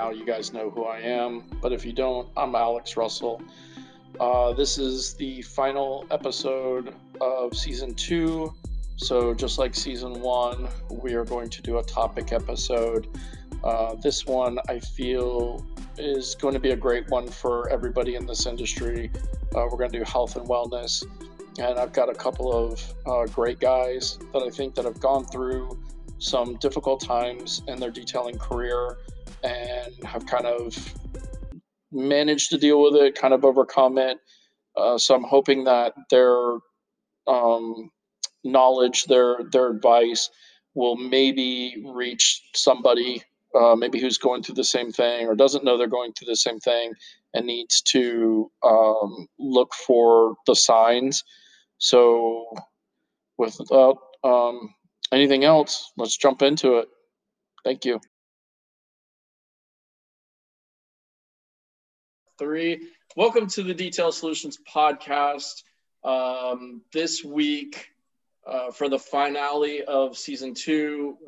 [0.00, 3.42] Now, you guys know who I am, but if you don't, I'm Alex Russell.
[4.18, 8.54] Uh, this is the final episode of season two.
[8.96, 13.08] So, just like season one, we are going to do a topic episode.
[13.62, 15.66] Uh, this one I feel
[15.98, 19.10] is going to be a great one for everybody in this industry.
[19.54, 21.04] Uh, we're going to do health and wellness,
[21.58, 25.26] and I've got a couple of uh, great guys that I think that have gone
[25.26, 25.78] through
[26.20, 28.96] some difficult times in their detailing career
[29.44, 30.74] and have kind of
[31.92, 34.18] managed to deal with it, kind of overcome it.
[34.76, 36.58] Uh, so I'm hoping that their
[37.28, 37.90] um,
[38.44, 40.30] knowledge, their their advice,
[40.74, 43.22] will maybe reach somebody,
[43.54, 46.36] uh, maybe who's going through the same thing or doesn't know they're going through the
[46.36, 46.92] same thing
[47.34, 51.24] and needs to um, look for the signs.
[51.78, 52.46] So,
[53.38, 54.74] without um,
[55.12, 56.88] anything else, let's jump into it.
[57.64, 58.00] Thank you.
[62.40, 62.88] Three.
[63.16, 65.62] Welcome to the Detail Solutions podcast.
[66.02, 67.90] Um, this week,
[68.46, 71.18] uh, for the finale of season two,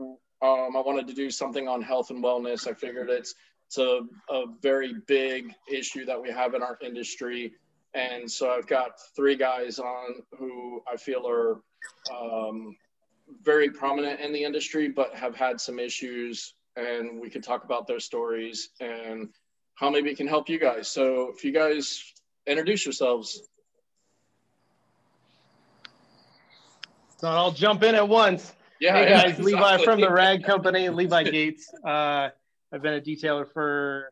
[0.41, 2.67] um, I wanted to do something on health and wellness.
[2.67, 3.35] I figured it's
[3.67, 7.53] it's a, a very big issue that we have in our industry.
[7.93, 11.61] And so I've got three guys on who I feel are
[12.11, 12.75] um,
[13.43, 16.55] very prominent in the industry, but have had some issues.
[16.77, 19.29] And we could talk about their stories and
[19.75, 20.89] how maybe it can help you guys.
[20.89, 22.13] So if you guys
[22.47, 23.41] introduce yourselves.
[27.19, 28.53] So I'll jump in at once.
[28.81, 29.53] Yeah, hey guys, exactly.
[29.53, 31.73] Levi from the Rag Company, Levi Gates.
[31.87, 32.31] Uh,
[32.73, 34.11] I've been a detailer for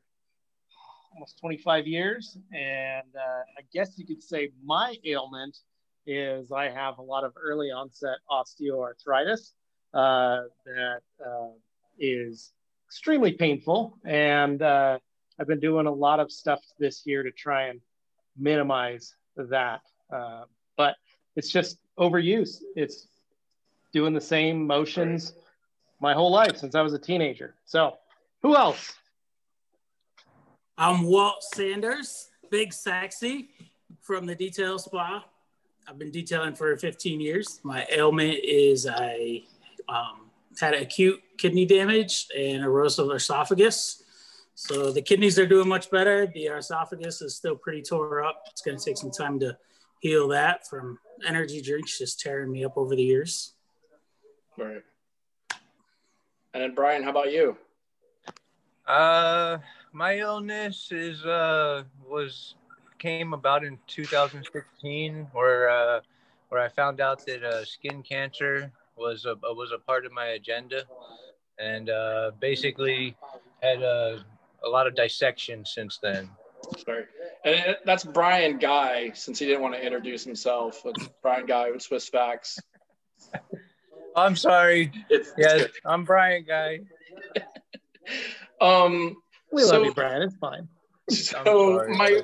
[1.13, 5.57] almost 25 years, and uh, I guess you could say my ailment
[6.07, 9.53] is I have a lot of early onset osteoarthritis
[9.93, 11.49] uh, that uh,
[11.99, 12.53] is
[12.87, 13.99] extremely painful.
[14.05, 14.99] And uh,
[15.41, 17.81] I've been doing a lot of stuff this year to try and
[18.37, 19.81] minimize that.
[20.13, 20.45] Uh,
[20.77, 20.97] but
[21.35, 22.59] it's just overuse.
[22.77, 23.07] It's
[23.91, 25.33] doing the same motions
[25.99, 27.55] my whole life since I was a teenager.
[27.65, 27.97] So,
[28.43, 28.93] who else?
[30.77, 33.49] I'm Walt Sanders, Big Sexy
[34.03, 35.25] from the Detail Spa.
[35.89, 37.61] I've been detailing for 15 years.
[37.63, 39.43] My ailment is I
[39.89, 44.03] um, had acute kidney damage and erosive esophagus.
[44.61, 46.27] So the kidneys are doing much better.
[46.27, 48.43] The esophagus is still pretty tore up.
[48.51, 49.57] It's going to take some time to
[50.01, 53.55] heal that from energy drinks just tearing me up over the years.
[54.59, 54.83] Right.
[56.53, 57.57] And then Brian, how about you?
[58.87, 59.57] Uh,
[59.93, 62.55] my illness is uh was
[62.99, 66.01] came about in 2016, where uh,
[66.51, 70.27] where I found out that uh, skin cancer was a was a part of my
[70.27, 70.83] agenda,
[71.59, 73.17] and uh, basically
[73.63, 74.23] had a,
[74.65, 76.29] a lot of dissection since then.
[76.85, 77.05] Sorry.
[77.45, 80.83] And that's Brian Guy, since he didn't want to introduce himself.
[80.85, 82.59] It's Brian Guy with Swissvax.
[84.17, 84.93] I'm sorry.
[85.09, 86.81] It's, yes, it's I'm Brian Guy.
[88.61, 89.17] um,
[89.53, 90.23] we so, love you, Brian.
[90.23, 90.69] It's fine.
[91.09, 92.23] So sorry, my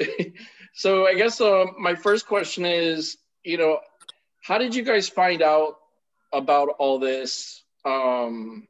[0.74, 3.80] so I guess uh, my first question is, you know,
[4.42, 5.76] how did you guys find out
[6.32, 7.62] about all this?
[7.84, 8.66] Um,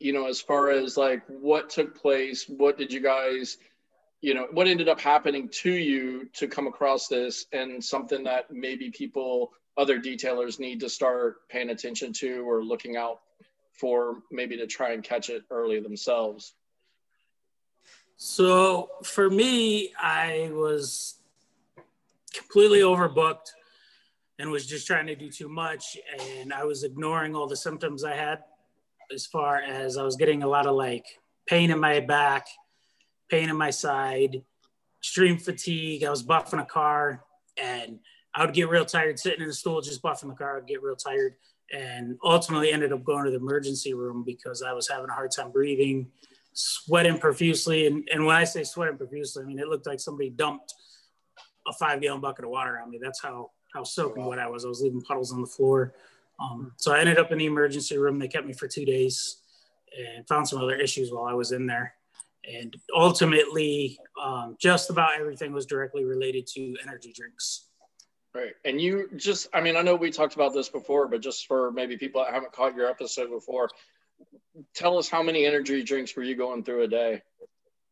[0.00, 3.58] you know, as far as like what took place, what did you guys,
[4.20, 8.50] you know, what ended up happening to you to come across this and something that
[8.50, 13.20] maybe people, other detailers need to start paying attention to or looking out
[13.72, 16.54] for maybe to try and catch it early themselves?
[18.16, 21.14] So for me, I was
[22.34, 23.52] completely overbooked
[24.38, 25.96] and was just trying to do too much.
[26.20, 28.42] And I was ignoring all the symptoms I had
[29.12, 31.06] as far as I was getting a lot of like
[31.46, 32.46] pain in my back,
[33.30, 34.42] pain in my side,
[35.00, 36.04] extreme fatigue.
[36.04, 37.24] I was buffing a car
[37.60, 37.98] and
[38.34, 40.58] I would get real tired sitting in the stool, just buffing the car.
[40.58, 41.34] I'd get real tired
[41.72, 45.30] and ultimately ended up going to the emergency room because I was having a hard
[45.30, 46.10] time breathing
[46.52, 47.86] sweating profusely.
[47.86, 50.74] And, and when I say sweating profusely, I mean, it looked like somebody dumped
[51.66, 52.98] a five gallon bucket of water on me.
[53.00, 54.64] That's how, how soaking wet I was.
[54.64, 55.94] I was leaving puddles on the floor.
[56.40, 58.18] Um, so I ended up in the emergency room.
[58.18, 59.38] They kept me for two days
[59.96, 61.94] and found some other issues while I was in there.
[62.50, 67.66] And ultimately, um, just about everything was directly related to energy drinks.
[68.34, 68.52] Right.
[68.64, 71.72] And you just, I mean, I know we talked about this before, but just for
[71.72, 73.68] maybe people that haven't caught your episode before,
[74.74, 77.22] tell us how many energy drinks were you going through a day?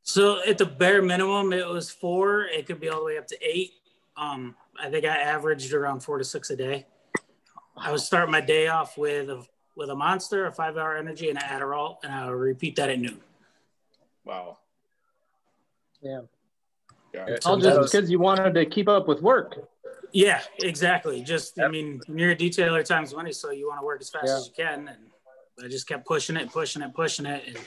[0.02, 2.44] So at the bare minimum, it was four.
[2.44, 3.72] It could be all the way up to eight.
[4.16, 6.86] Um, I think I averaged around four to six a day.
[7.76, 9.44] I would start my day off with a
[9.76, 12.88] with a monster, a five hour energy, and an Adderall, and I would repeat that
[12.88, 13.20] at noon.
[14.24, 14.58] Wow.
[16.00, 16.22] Yeah.
[17.14, 17.36] yeah.
[17.44, 19.68] All just because you wanted to keep up with work.
[20.12, 21.22] Yeah, exactly.
[21.22, 21.66] Just, yep.
[21.66, 24.36] I mean, you're a detailer times money, so you want to work as fast yeah.
[24.36, 24.88] as you can.
[24.88, 27.44] And I just kept pushing it, pushing it, pushing it.
[27.46, 27.58] And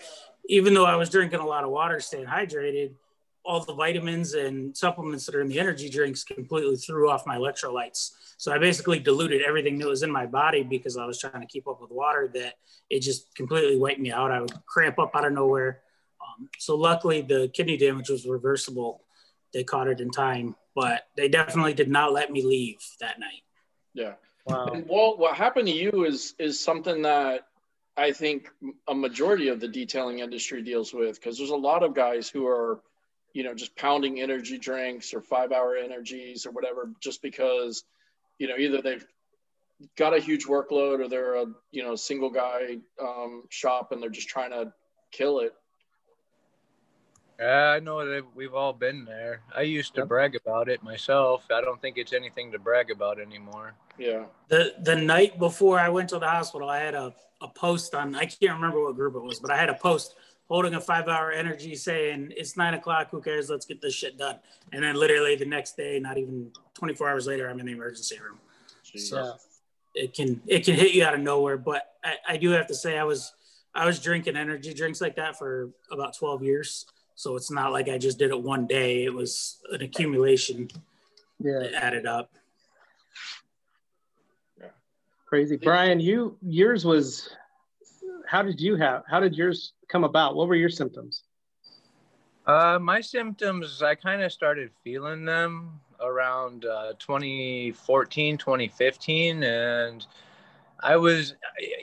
[0.47, 2.91] even though I was drinking a lot of water, staying hydrated,
[3.45, 7.37] all the vitamins and supplements that are in the energy drinks completely threw off my
[7.37, 8.11] electrolytes.
[8.39, 11.45] So I basically diluted everything that was in my body because I was trying to
[11.45, 12.53] keep up with water that
[12.89, 14.31] it just completely wiped me out.
[14.31, 15.81] I would cramp up out of nowhere.
[16.21, 19.03] Um, so luckily the kidney damage was reversible.
[19.53, 23.43] They caught it in time, but they definitely did not let me leave that night.
[23.93, 24.13] Yeah.
[24.45, 24.67] Wow.
[24.67, 27.41] And well, what happened to you is is something that
[27.97, 28.49] I think
[28.87, 32.47] a majority of the detailing industry deals with because there's a lot of guys who
[32.47, 32.79] are
[33.33, 37.83] you know, just pounding energy drinks or five hour energies or whatever, just because,
[38.39, 39.05] you know, either they've
[39.95, 44.09] got a huge workload or they're a, you know, single guy um, shop and they're
[44.09, 44.73] just trying to
[45.11, 45.53] kill it.
[47.39, 49.41] Yeah, I know that we've all been there.
[49.55, 50.09] I used to yep.
[50.09, 51.45] brag about it myself.
[51.49, 53.75] I don't think it's anything to brag about anymore.
[53.97, 54.25] Yeah.
[54.49, 58.13] The the night before I went to the hospital, I had a, a post on
[58.13, 60.15] I can't remember what group it was, but I had a post
[60.49, 63.49] holding a five hour energy saying it's nine o'clock who cares?
[63.49, 64.39] Let's get this shit done.
[64.73, 68.19] And then literally the next day not even 24 hours later i'm in the emergency
[68.19, 68.39] room.
[68.83, 69.01] Jeez.
[69.01, 69.35] so
[69.93, 72.75] it can it can hit you out of nowhere but I, I do have to
[72.75, 73.33] say i was
[73.75, 76.85] i was drinking energy drinks like that for about 12 years.
[77.15, 79.03] So it's not like i just did it one day.
[79.03, 80.69] It was an accumulation
[81.39, 81.59] yeah.
[81.59, 82.31] that added up.
[84.59, 84.67] Yeah.
[85.27, 85.57] Crazy.
[85.57, 87.29] Brian you yours was
[88.29, 90.35] how did you have how did yours come about?
[90.35, 91.23] What were your symptoms?
[92.45, 100.07] Uh, my symptoms i kind of started feeling them around uh, 2014 2015 and
[100.81, 101.35] i was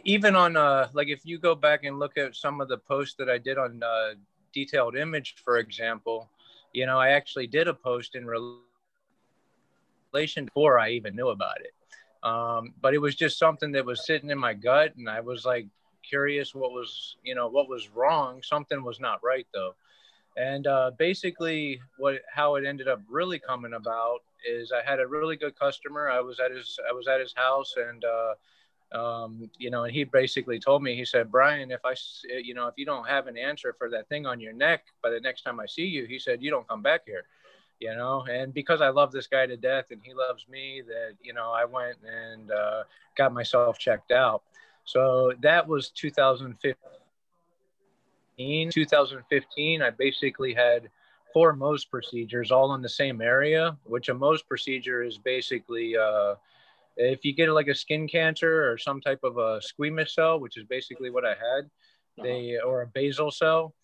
[0.05, 3.15] even on uh, like if you go back and look at some of the posts
[3.19, 4.15] that i did on uh,
[4.53, 6.29] detailed image for example
[6.73, 8.65] you know i actually did a post in relation
[10.47, 11.75] before i even knew about it.
[12.23, 15.45] Um, but it was just something that was sitting in my gut and i was
[15.45, 15.67] like
[16.09, 18.43] curious what was you know what was wrong.
[18.43, 19.75] Something was not right though.
[20.37, 25.07] And uh, basically what how it ended up really coming about is i had a
[25.07, 26.09] really good customer.
[26.09, 28.35] I was at his i was at his house and uh,
[28.93, 31.95] um, you know and he basically told me he said brian if i
[32.43, 35.11] you know if you don't have an answer for that thing on your neck by
[35.11, 37.25] the next time i see you he said you don't come back here
[37.79, 38.25] you know?
[38.31, 41.51] And because i love this guy to death and he loves me that you know
[41.53, 42.85] i went and uh,
[43.17, 44.43] got myself checked out
[44.87, 46.75] so that was 2015.
[48.71, 50.89] 2015, I basically had
[51.33, 56.35] four Mohs procedures all in the same area, which a Mohs procedure is basically uh,
[56.97, 60.57] if you get like a skin cancer or some type of a squamous cell, which
[60.57, 62.23] is basically what I had, uh-huh.
[62.23, 63.75] they or a basal cell,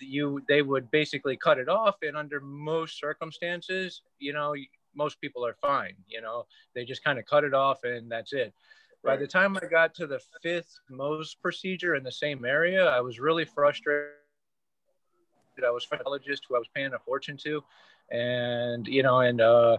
[0.00, 4.54] you they would basically cut it off, and under most circumstances, you know,
[4.94, 5.94] most people are fine.
[6.08, 8.52] You know, they just kind of cut it off and that's it.
[9.02, 13.00] By the time I got to the fifth Mohs procedure in the same area, I
[13.00, 14.10] was really frustrated.
[15.66, 17.62] I was a pathologist who I was paying a fortune to,
[18.10, 19.78] and you know, and uh,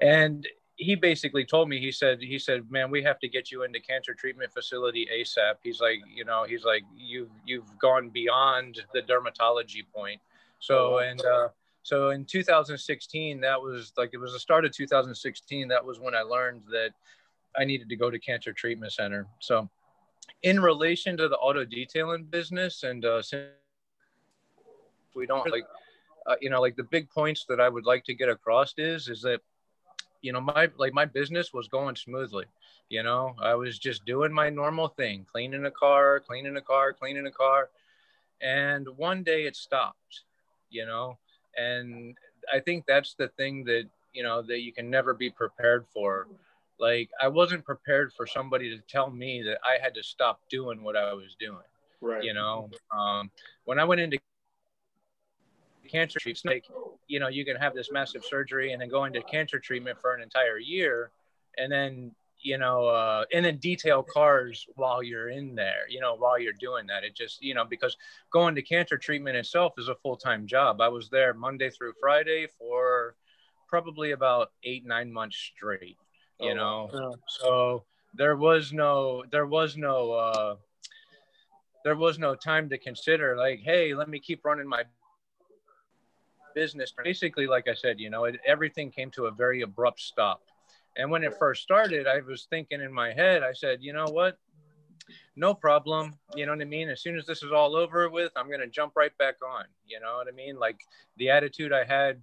[0.00, 3.62] and he basically told me he said he said man we have to get you
[3.62, 8.82] into cancer treatment facility asap he's like you know he's like you've you've gone beyond
[8.92, 10.20] the dermatology point.
[10.58, 11.48] So and uh
[11.82, 16.14] so in 2016 that was like it was the start of 2016 that was when
[16.14, 16.92] i learned that
[17.56, 19.26] I needed to go to cancer treatment center.
[19.38, 19.68] So,
[20.42, 23.50] in relation to the auto detailing business, and uh, since
[25.14, 25.64] we don't like,
[26.26, 29.08] uh, you know, like the big points that I would like to get across is,
[29.08, 29.40] is that,
[30.22, 32.46] you know, my like my business was going smoothly.
[32.88, 36.92] You know, I was just doing my normal thing, cleaning a car, cleaning a car,
[36.92, 37.70] cleaning a car,
[38.40, 40.22] and one day it stopped.
[40.70, 41.18] You know,
[41.56, 42.16] and
[42.52, 46.26] I think that's the thing that you know that you can never be prepared for
[46.78, 50.82] like I wasn't prepared for somebody to tell me that I had to stop doing
[50.82, 51.58] what I was doing.
[52.00, 52.22] Right.
[52.22, 53.30] You know, um,
[53.64, 54.18] when I went into
[55.90, 56.64] cancer treatment, like,
[57.06, 60.14] you know, you can have this massive surgery and then go into cancer treatment for
[60.14, 61.10] an entire year,
[61.56, 62.12] and then
[62.44, 66.52] you know, uh, and then detail cars while you're in there, you know, while you're
[66.52, 67.02] doing that.
[67.02, 67.96] It just, you know, because
[68.30, 70.82] going to cancer treatment itself is a full time job.
[70.82, 73.16] I was there Monday through Friday for
[73.66, 75.96] probably about eight, nine months straight
[76.40, 77.14] you oh, know wow.
[77.26, 80.56] so there was no there was no uh
[81.84, 84.82] there was no time to consider like hey let me keep running my
[86.54, 90.42] business basically like i said you know it, everything came to a very abrupt stop
[90.96, 94.06] and when it first started i was thinking in my head i said you know
[94.06, 94.38] what
[95.36, 96.14] no problem.
[96.34, 96.88] You know what I mean?
[96.88, 99.64] As soon as this is all over with, I'm going to jump right back on.
[99.86, 100.58] You know what I mean?
[100.58, 100.80] Like
[101.16, 102.20] the attitude I had,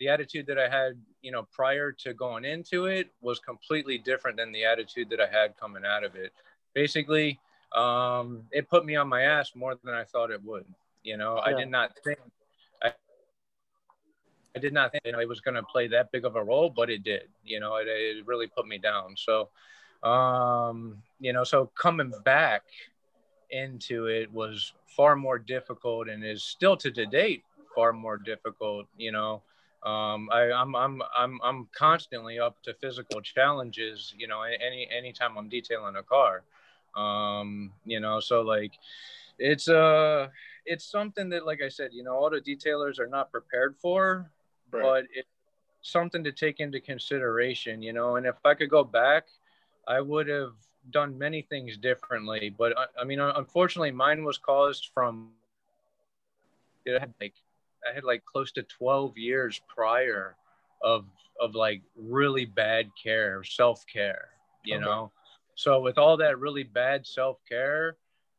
[0.00, 4.38] the attitude that I had, you know, prior to going into it was completely different
[4.38, 6.32] than the attitude that I had coming out of it.
[6.74, 7.38] Basically,
[7.76, 10.64] um, it put me on my ass more than I thought it would.
[11.02, 11.54] You know, yeah.
[11.54, 12.18] I did not think
[12.82, 12.92] I,
[14.56, 16.42] I did not think you know, it was going to play that big of a
[16.42, 17.28] role, but it did.
[17.44, 19.14] You know, it, it really put me down.
[19.16, 19.50] So,
[20.08, 22.62] um, you know, so coming back
[23.50, 28.86] into it was far more difficult and is still to date far more difficult.
[28.96, 29.42] You know,
[29.82, 34.14] um, I, I'm I'm I'm I'm constantly up to physical challenges.
[34.16, 36.42] You know, any anytime I'm detailing a car.
[36.94, 38.72] Um, you know, so like
[39.38, 40.28] it's uh
[40.66, 44.30] it's something that like I said, you know, auto detailers are not prepared for,
[44.70, 44.82] right.
[44.82, 45.28] but it's
[45.82, 48.16] something to take into consideration, you know.
[48.16, 49.28] And if I could go back,
[49.88, 50.52] I would have
[50.90, 52.54] done many things differently.
[52.56, 55.30] But I, I mean, unfortunately, mine was caused from
[56.84, 57.34] it had like
[57.88, 60.36] I had like close to 12 years prior
[60.82, 61.04] of
[61.40, 64.28] of like really bad care, self care,
[64.64, 64.84] you okay.
[64.84, 65.10] know.
[65.54, 67.96] So with all that really bad self care,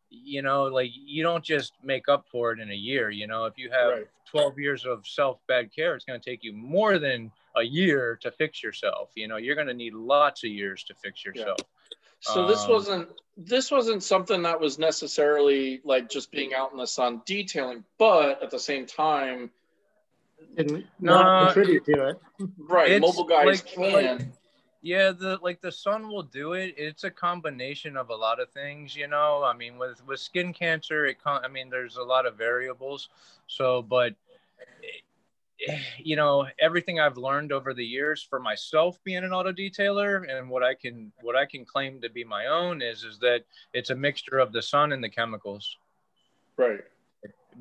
[0.10, 3.10] you know, like you don't just make up for it in a year.
[3.10, 4.08] You know, if you have right.
[4.30, 8.18] 12 years of self bad care, it's going to take you more than a year
[8.22, 9.10] to fix yourself.
[9.16, 11.58] You know, you're going to need lots of years to fix yourself.
[11.60, 11.98] Yeah.
[12.22, 16.78] So um, this wasn't this wasn't something that was necessarily like just being out in
[16.78, 19.50] the sun detailing, but at the same time,
[20.56, 22.18] didn't not contribute to it.
[22.58, 24.18] Right, mobile guys like, can.
[24.18, 24.28] Like,
[24.84, 26.76] yeah, the like the sun will do it.
[26.78, 29.44] It's a combination of a lot of things, you know.
[29.44, 31.18] I mean, with with skin cancer, it.
[31.26, 33.10] I mean, there's a lot of variables.
[33.48, 34.16] So, but
[36.00, 40.50] you know everything i've learned over the years for myself being an auto detailer and
[40.50, 43.90] what i can what i can claim to be my own is is that it's
[43.90, 45.78] a mixture of the sun and the chemicals.
[46.58, 46.82] Right.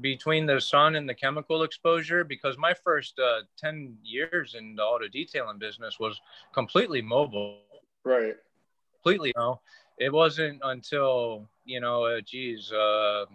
[0.01, 4.83] Between the sun and the chemical exposure because my first uh, 10 years in the
[4.83, 6.21] auto detailing business was
[6.53, 7.59] completely mobile.
[8.05, 8.37] Right.
[9.03, 9.61] Completely you know.
[9.99, 13.27] It wasn't until you know uh, geez uh,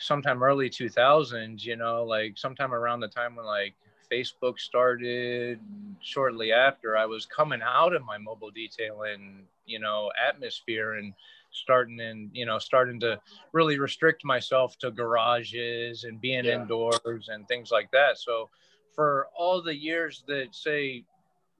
[0.00, 3.74] sometime early 2000s you know like sometime around the time when like
[4.10, 5.58] facebook started
[6.00, 11.12] shortly after i was coming out of my mobile detailing you know atmosphere and
[11.50, 13.18] starting and you know starting to
[13.52, 16.60] really restrict myself to garages and being yeah.
[16.60, 18.48] indoors and things like that so
[18.94, 21.04] for all the years that say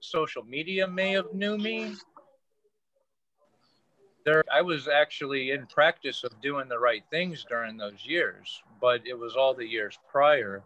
[0.00, 1.95] social media may have knew me
[4.26, 9.00] there i was actually in practice of doing the right things during those years but
[9.06, 10.62] it was all the years prior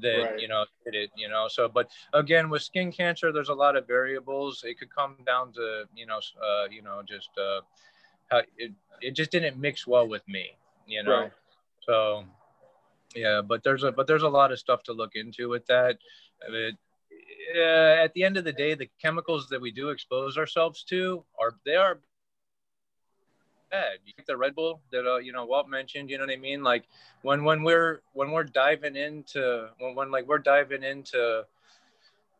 [0.00, 0.40] that right.
[0.40, 3.76] you know did it you know so but again with skin cancer there's a lot
[3.76, 7.60] of variables it could come down to you know uh, you know just uh,
[8.30, 10.46] how it, it just didn't mix well with me
[10.86, 11.32] you know right.
[11.80, 12.24] so
[13.14, 15.98] yeah but there's a but there's a lot of stuff to look into with that
[16.48, 16.76] it,
[17.56, 21.24] uh, at the end of the day the chemicals that we do expose ourselves to
[21.38, 21.98] are they are
[23.70, 23.98] bad.
[24.04, 26.10] You take the Red Bull that uh, you know Walt mentioned.
[26.10, 26.62] You know what I mean?
[26.62, 26.84] Like
[27.22, 31.44] when when we're when we're diving into when, when like we're diving into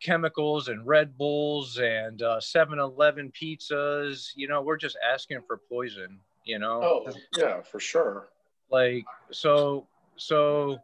[0.00, 4.30] chemicals and Red Bulls and uh, 7-Eleven pizzas.
[4.34, 6.18] You know, we're just asking for poison.
[6.44, 6.80] You know.
[6.82, 8.28] Oh yeah, for sure.
[8.70, 10.80] Like so so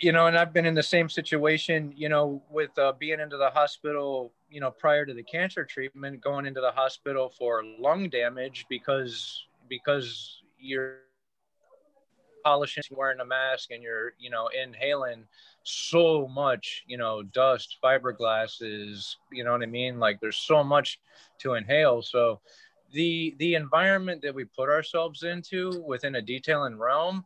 [0.00, 3.36] you know, and I've been in the same situation, you know, with uh, being into
[3.36, 8.08] the hospital, you know, prior to the cancer treatment, going into the hospital for lung
[8.08, 10.98] damage because because you're
[12.44, 15.24] polishing, wearing a mask, and you're, you know, inhaling
[15.64, 19.98] so much, you know, dust, fiberglasses, you know what I mean?
[19.98, 20.98] Like there's so much
[21.40, 22.02] to inhale.
[22.02, 22.40] So
[22.92, 27.24] the the environment that we put ourselves into within a detailing realm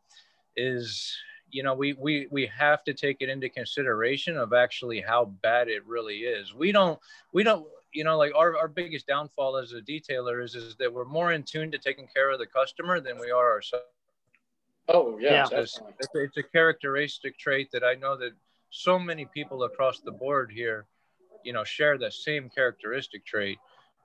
[0.56, 1.16] is
[1.52, 5.68] you know we we we have to take it into consideration of actually how bad
[5.68, 6.98] it really is we don't
[7.32, 10.92] we don't you know like our, our biggest downfall as a detailer is is that
[10.92, 13.84] we're more in tune to taking care of the customer than we are ourselves
[14.88, 15.60] oh yeah, yeah.
[15.60, 15.78] It's,
[16.14, 18.32] it's a characteristic trait that i know that
[18.70, 20.86] so many people across the board here
[21.44, 23.58] you know share the same characteristic trait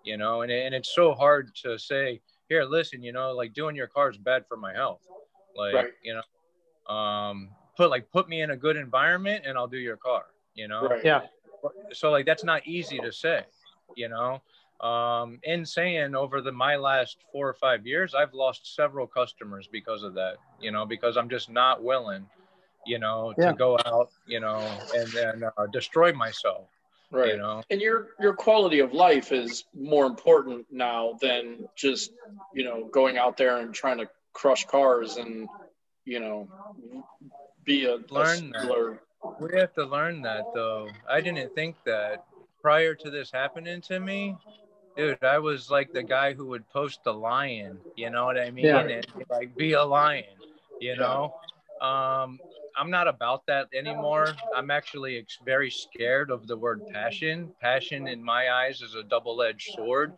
[0.04, 3.76] you know and, and it's so hard to say here listen you know like doing
[3.76, 5.02] your car is bad for my health
[5.56, 5.92] like right.
[6.04, 6.22] you know
[6.90, 10.26] um, put like put me in a good environment and I'll do your car,
[10.56, 10.88] you know?
[10.88, 11.06] Right.
[11.06, 11.22] Yeah.
[11.94, 13.44] So like that's not easy to say,
[13.96, 14.42] you know.
[14.80, 19.68] Um, in saying over the my last four or five years, I've lost several customers
[19.72, 22.28] because of that, you know, because I'm just not willing,
[22.86, 23.52] you know, yeah.
[23.52, 24.60] to go out, you know,
[24.96, 26.68] and then uh, destroy myself.
[27.10, 27.30] Right.
[27.30, 27.64] You know?
[27.72, 32.12] And your your quality of life is more important now than just,
[32.54, 35.50] you know, going out there and trying to crush cars and,
[36.08, 36.48] you know,
[37.66, 38.98] be a learn a that.
[39.42, 40.88] We have to learn that though.
[41.10, 42.24] I didn't think that
[42.62, 44.36] prior to this happening to me,
[44.96, 48.52] dude, I was like the guy who would post the lion, you know what I
[48.52, 48.66] mean?
[48.66, 48.80] Yeah.
[48.80, 50.26] And like be a lion,
[50.80, 51.36] you know?
[51.82, 52.40] Um,
[52.78, 54.36] I'm not about that anymore.
[54.56, 57.52] I'm actually very scared of the word passion.
[57.60, 60.14] Passion, in my eyes, is a double-edged sword.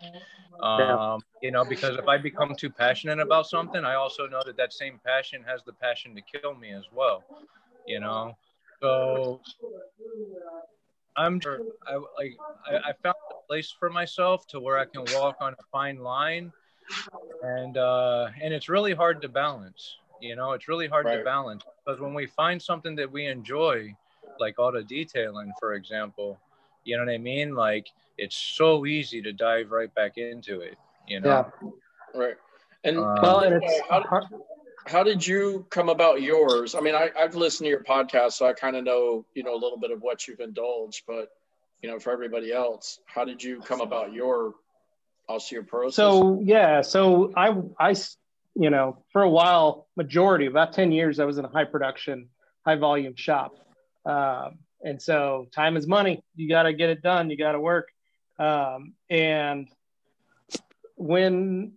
[0.62, 4.58] Um, you know, because if I become too passionate about something, I also know that
[4.58, 7.24] that same passion has the passion to kill me as well.
[7.88, 8.38] You know,
[8.82, 9.40] so
[11.16, 11.40] I'm
[11.88, 12.36] I like
[12.68, 16.00] I, I found a place for myself to where I can walk on a fine
[16.00, 16.52] line,
[17.42, 19.98] and uh, and it's really hard to balance.
[20.22, 21.18] You know, it's really hard right.
[21.18, 23.96] to balance because when we find something that we enjoy,
[24.40, 26.40] like auto detailing, for example,
[26.84, 27.56] you know what I mean?
[27.56, 30.78] Like it's so easy to dive right back into it.
[31.08, 31.46] You know?
[31.64, 32.20] Yeah.
[32.20, 32.36] Right.
[32.84, 34.22] And um, well, and it's how,
[34.86, 36.76] how did you come about yours?
[36.76, 39.54] I mean, I, I've listened to your podcast, so I kind of know, you know,
[39.54, 41.30] a little bit of what you've indulged, but
[41.82, 44.54] you know, for everybody else, how did you come about your
[45.30, 45.94] osteoporosis?
[45.94, 47.96] So yeah, so I I
[48.56, 52.30] you know, for a while, majority, about 10 years, I was in a high production,
[52.66, 53.56] high volume shop.
[54.06, 56.24] Um, and so time is money.
[56.36, 57.30] You got to get it done.
[57.30, 57.90] You got to work.
[58.38, 59.68] Um, and
[60.96, 61.74] when,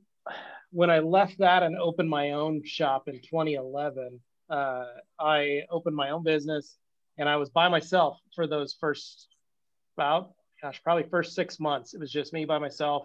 [0.71, 4.21] when I left that and opened my own shop in 2011,
[4.51, 4.85] uh,
[5.19, 6.77] I opened my own business
[7.19, 9.29] and I was by myself for those first
[9.97, 11.95] about, gosh, probably first six months.
[11.95, 13.05] It was just me by myself.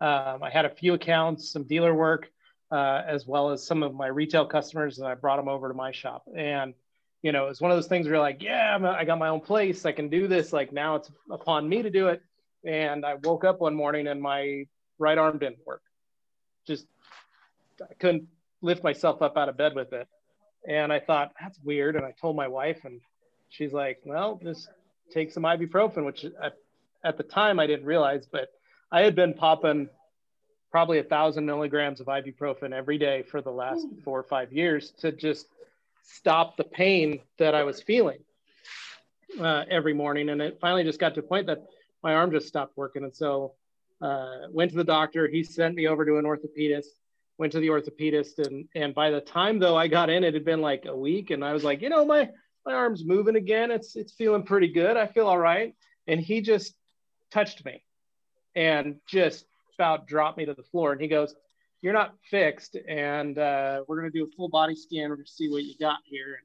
[0.00, 2.28] Um, I had a few accounts, some dealer work,
[2.70, 5.74] uh, as well as some of my retail customers, and I brought them over to
[5.74, 6.24] my shop.
[6.36, 6.74] And
[7.22, 9.40] you know, it's one of those things where you're like, yeah, I'm got my own
[9.40, 10.52] place, I can do this.
[10.52, 12.22] Like now, it's upon me to do it.
[12.64, 14.66] And I woke up one morning and my
[14.98, 15.82] right arm didn't work.
[16.66, 16.86] Just
[17.82, 18.28] I couldn't
[18.62, 20.06] lift myself up out of bed with it.
[20.68, 21.96] And I thought that's weird.
[21.96, 23.00] And I told my wife, and
[23.48, 24.68] she's like, well, just
[25.12, 26.50] take some ibuprofen, which I,
[27.04, 28.48] at the time I didn't realize, but
[28.90, 29.88] I had been popping
[30.70, 34.90] probably a thousand milligrams of ibuprofen every day for the last four or five years
[34.98, 35.46] to just
[36.02, 38.18] stop the pain that I was feeling
[39.40, 40.28] uh, every morning.
[40.28, 41.64] And it finally just got to a point that
[42.02, 43.04] my arm just stopped working.
[43.04, 43.54] And so
[44.00, 45.26] uh, went to the doctor.
[45.26, 46.86] He sent me over to an orthopedist.
[47.38, 50.44] Went to the orthopedist, and and by the time though I got in, it had
[50.44, 52.28] been like a week, and I was like, you know, my
[52.66, 53.70] my arm's moving again.
[53.70, 54.96] It's it's feeling pretty good.
[54.96, 55.72] I feel all right.
[56.08, 56.74] And he just
[57.30, 57.84] touched me,
[58.56, 59.44] and just
[59.78, 60.92] about dropped me to the floor.
[60.92, 61.34] And he goes,
[61.80, 62.76] You're not fixed.
[62.88, 65.08] And uh, we're going to do a full body scan.
[65.08, 66.42] We're going to see what you got here.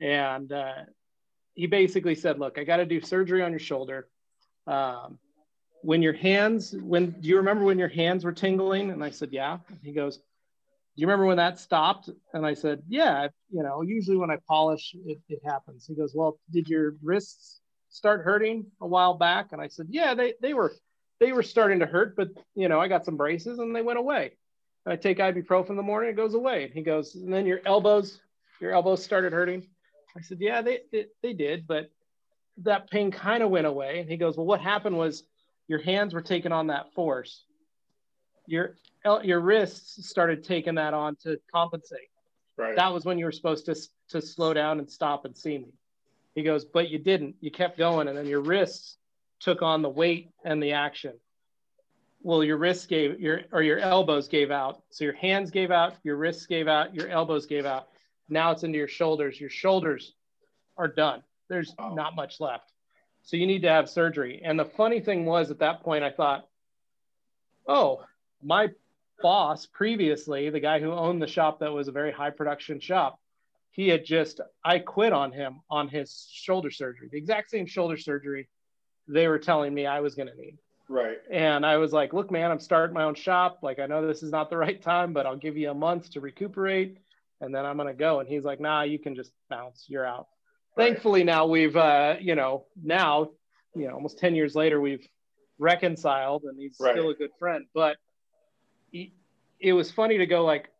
[0.00, 0.84] And uh,
[1.54, 4.08] he basically said, Look, I got to do surgery on your shoulder.
[4.66, 5.18] Um,
[5.82, 8.90] when your hands, when do you remember when your hands were tingling?
[8.90, 9.58] And I said, Yeah.
[9.68, 10.18] And he goes,
[10.98, 12.10] do you remember when that stopped?
[12.34, 15.86] And I said, yeah, you know, usually when I polish, it, it happens.
[15.86, 19.52] He goes, well, did your wrists start hurting a while back?
[19.52, 20.72] And I said, yeah, they, they were
[21.20, 23.98] they were starting to hurt, but you know, I got some braces and they went
[23.98, 24.32] away.
[24.86, 26.64] I take ibuprofen in the morning, it goes away.
[26.64, 28.20] And he goes, and then your elbows,
[28.60, 29.66] your elbows started hurting.
[30.16, 31.90] I said, yeah, they, they, they did, but
[32.58, 34.00] that pain kind of went away.
[34.00, 35.24] And he goes, well, what happened was
[35.68, 37.44] your hands were taking on that force.
[38.46, 38.76] Your,
[39.22, 42.08] your wrists started taking that on to compensate.
[42.56, 42.74] Right.
[42.74, 43.76] That was when you were supposed to,
[44.08, 45.74] to slow down and stop and see me.
[46.34, 47.36] He goes, but you didn't.
[47.40, 48.96] You kept going, and then your wrists
[49.40, 51.14] took on the weight and the action.
[52.22, 54.82] Well, your wrists gave your or your elbows gave out.
[54.90, 57.88] So your hands gave out, your wrists gave out, your elbows gave out.
[58.28, 59.40] Now it's into your shoulders.
[59.40, 60.14] Your shoulders
[60.76, 61.22] are done.
[61.48, 61.94] There's oh.
[61.94, 62.72] not much left.
[63.22, 64.40] So you need to have surgery.
[64.44, 66.48] And the funny thing was at that point, I thought,
[67.66, 68.04] oh,
[68.42, 68.70] my
[69.20, 73.18] boss previously, the guy who owned the shop that was a very high production shop,
[73.70, 77.96] he had just, I quit on him on his shoulder surgery, the exact same shoulder
[77.96, 78.48] surgery
[79.08, 80.58] they were telling me I was going to need.
[80.88, 81.18] Right.
[81.30, 83.58] And I was like, look, man, I'm starting my own shop.
[83.62, 86.10] Like, I know this is not the right time, but I'll give you a month
[86.10, 86.98] to recuperate
[87.40, 88.20] and then I'm going to go.
[88.20, 89.86] And he's like, nah, you can just bounce.
[89.88, 90.28] You're out.
[90.76, 90.88] Right.
[90.88, 93.30] Thankfully, now we've, uh, you know, now,
[93.74, 95.06] you know, almost 10 years later, we've
[95.58, 96.94] reconciled and he's right.
[96.94, 97.66] still a good friend.
[97.74, 97.96] But
[98.90, 99.14] he,
[99.60, 100.70] it was funny to go, like,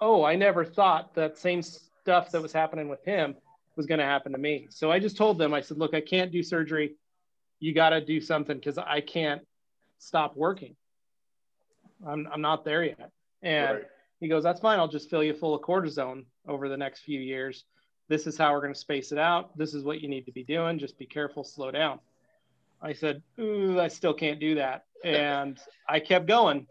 [0.00, 3.36] oh, I never thought that same stuff that was happening with him
[3.76, 4.66] was going to happen to me.
[4.70, 6.96] So I just told them, I said, look, I can't do surgery
[7.60, 9.42] you got to do something because I can't
[9.98, 10.74] stop working.
[12.06, 13.10] I'm, I'm not there yet.
[13.42, 13.84] And right.
[14.18, 14.78] he goes, That's fine.
[14.78, 17.64] I'll just fill you full of cortisone over the next few years.
[18.08, 19.56] This is how we're going to space it out.
[19.56, 20.78] This is what you need to be doing.
[20.78, 22.00] Just be careful, slow down.
[22.82, 24.84] I said, Ooh, I still can't do that.
[25.04, 26.66] And I kept going,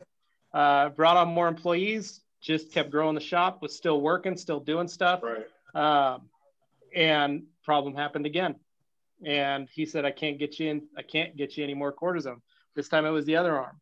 [0.54, 4.88] uh, brought on more employees, just kept growing the shop, was still working, still doing
[4.88, 5.22] stuff.
[5.24, 5.46] Right.
[5.76, 6.24] Um,
[6.96, 8.56] and problem happened again.
[9.26, 12.42] And he said, I can't get you in, I can't get you any more cortisone.
[12.76, 13.80] This time it was the other arm.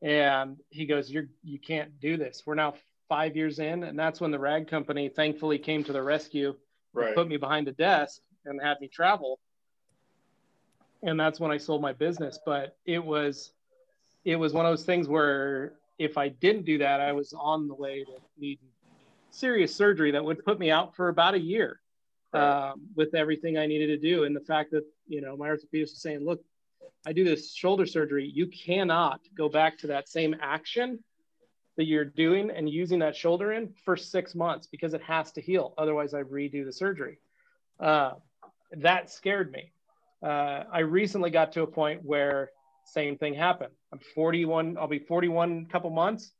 [0.00, 2.42] And he goes, You're you can't do this.
[2.46, 2.74] We're now
[3.08, 3.84] five years in.
[3.84, 6.54] And that's when the rag company thankfully came to the rescue,
[6.94, 7.14] right.
[7.14, 9.38] put me behind a desk and had me travel.
[11.02, 12.38] And that's when I sold my business.
[12.44, 13.52] But it was
[14.24, 17.68] it was one of those things where if I didn't do that, I was on
[17.68, 18.68] the way to needing
[19.30, 21.81] serious surgery that would put me out for about a year
[22.34, 24.24] um, with everything I needed to do.
[24.24, 26.42] And the fact that, you know, my orthopedist was saying, look,
[27.06, 28.30] I do this shoulder surgery.
[28.32, 31.02] You cannot go back to that same action
[31.76, 35.40] that you're doing and using that shoulder in for six months because it has to
[35.40, 35.74] heal.
[35.78, 37.18] Otherwise, I redo the surgery.
[37.80, 38.12] Uh,
[38.78, 39.72] that scared me.
[40.22, 42.50] Uh, I recently got to a point where
[42.84, 43.72] same thing happened.
[43.92, 44.76] I'm 41.
[44.78, 46.32] I'll be 41 couple months.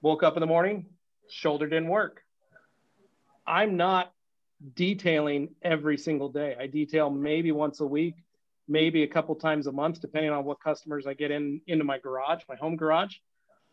[0.00, 0.86] Woke up in the morning,
[1.28, 2.22] shoulder didn't work.
[3.46, 4.12] I'm not
[4.74, 6.56] detailing every single day.
[6.58, 8.14] I detail maybe once a week,
[8.66, 11.98] maybe a couple times a month, depending on what customers I get in into my
[11.98, 13.16] garage, my home garage.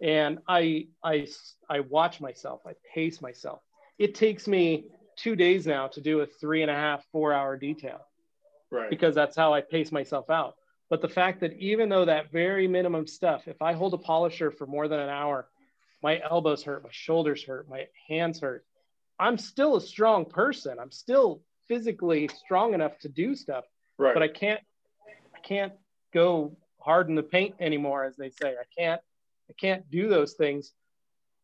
[0.02, 1.28] And I I
[1.70, 2.62] I watch myself.
[2.66, 3.62] I pace myself.
[3.98, 7.58] It takes me two days now to do a three and a half, four hour
[7.58, 8.02] detail.
[8.72, 8.90] Right.
[8.90, 10.56] Because that's how I pace myself out.
[10.90, 14.52] But the fact that even though that very minimum stuff, if I hold a polisher
[14.52, 15.48] for more than an hour,
[16.04, 18.66] my elbows hurt, my shoulders hurt, my hands hurt,
[19.20, 20.78] I'm still a strong person.
[20.80, 23.66] I'm still physically strong enough to do stuff.
[23.98, 24.14] Right.
[24.14, 24.62] But I can't
[25.36, 25.74] I can't
[26.14, 28.56] go hard in the paint anymore, as they say.
[28.60, 29.02] I can't
[29.50, 30.74] I can't do those things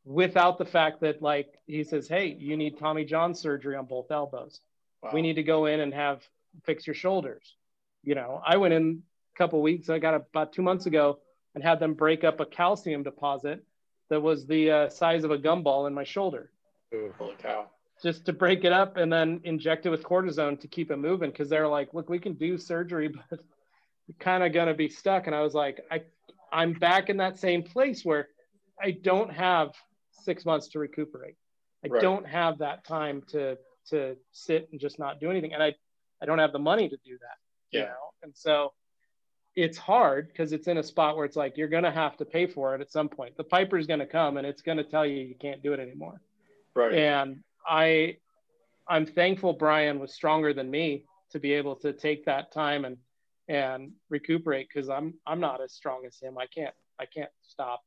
[0.04, 4.12] without the fact that like he says, Hey, you need Tommy John surgery on both
[4.12, 4.60] elbows.
[5.02, 5.12] Wow.
[5.14, 6.22] We need to go in and have
[6.66, 7.56] fix your shoulders.
[8.04, 9.04] You know, I went in
[9.34, 11.20] a couple weeks, I got about two months ago
[11.56, 13.64] and had them break up a calcium deposit
[14.10, 16.52] that was the uh, size of a gumball in my shoulder.
[16.94, 17.68] Ooh, holy cow.
[18.02, 21.30] Just to break it up and then inject it with cortisone to keep it moving
[21.30, 23.40] because they're like, look, we can do surgery, but
[24.08, 25.28] you're kind of gonna be stuck.
[25.28, 26.02] And I was like, I,
[26.52, 28.30] I'm back in that same place where
[28.82, 29.72] I don't have
[30.12, 31.36] six months to recuperate.
[31.86, 32.02] I right.
[32.02, 33.58] don't have that time to
[33.90, 35.76] to sit and just not do anything, and I
[36.22, 37.38] I don't have the money to do that.
[37.72, 37.80] Yeah.
[37.80, 38.12] You know?
[38.24, 38.74] And so
[39.56, 42.48] it's hard because it's in a spot where it's like you're gonna have to pay
[42.48, 43.36] for it at some point.
[43.38, 46.22] The piper's gonna come and it's gonna tell you you can't do it anymore.
[46.76, 46.94] Right.
[46.94, 48.18] And I
[48.88, 52.98] I'm thankful Brian was stronger than me to be able to take that time and
[53.48, 56.38] and recuperate because I'm I'm not as strong as him.
[56.38, 57.82] I can't I can't stop.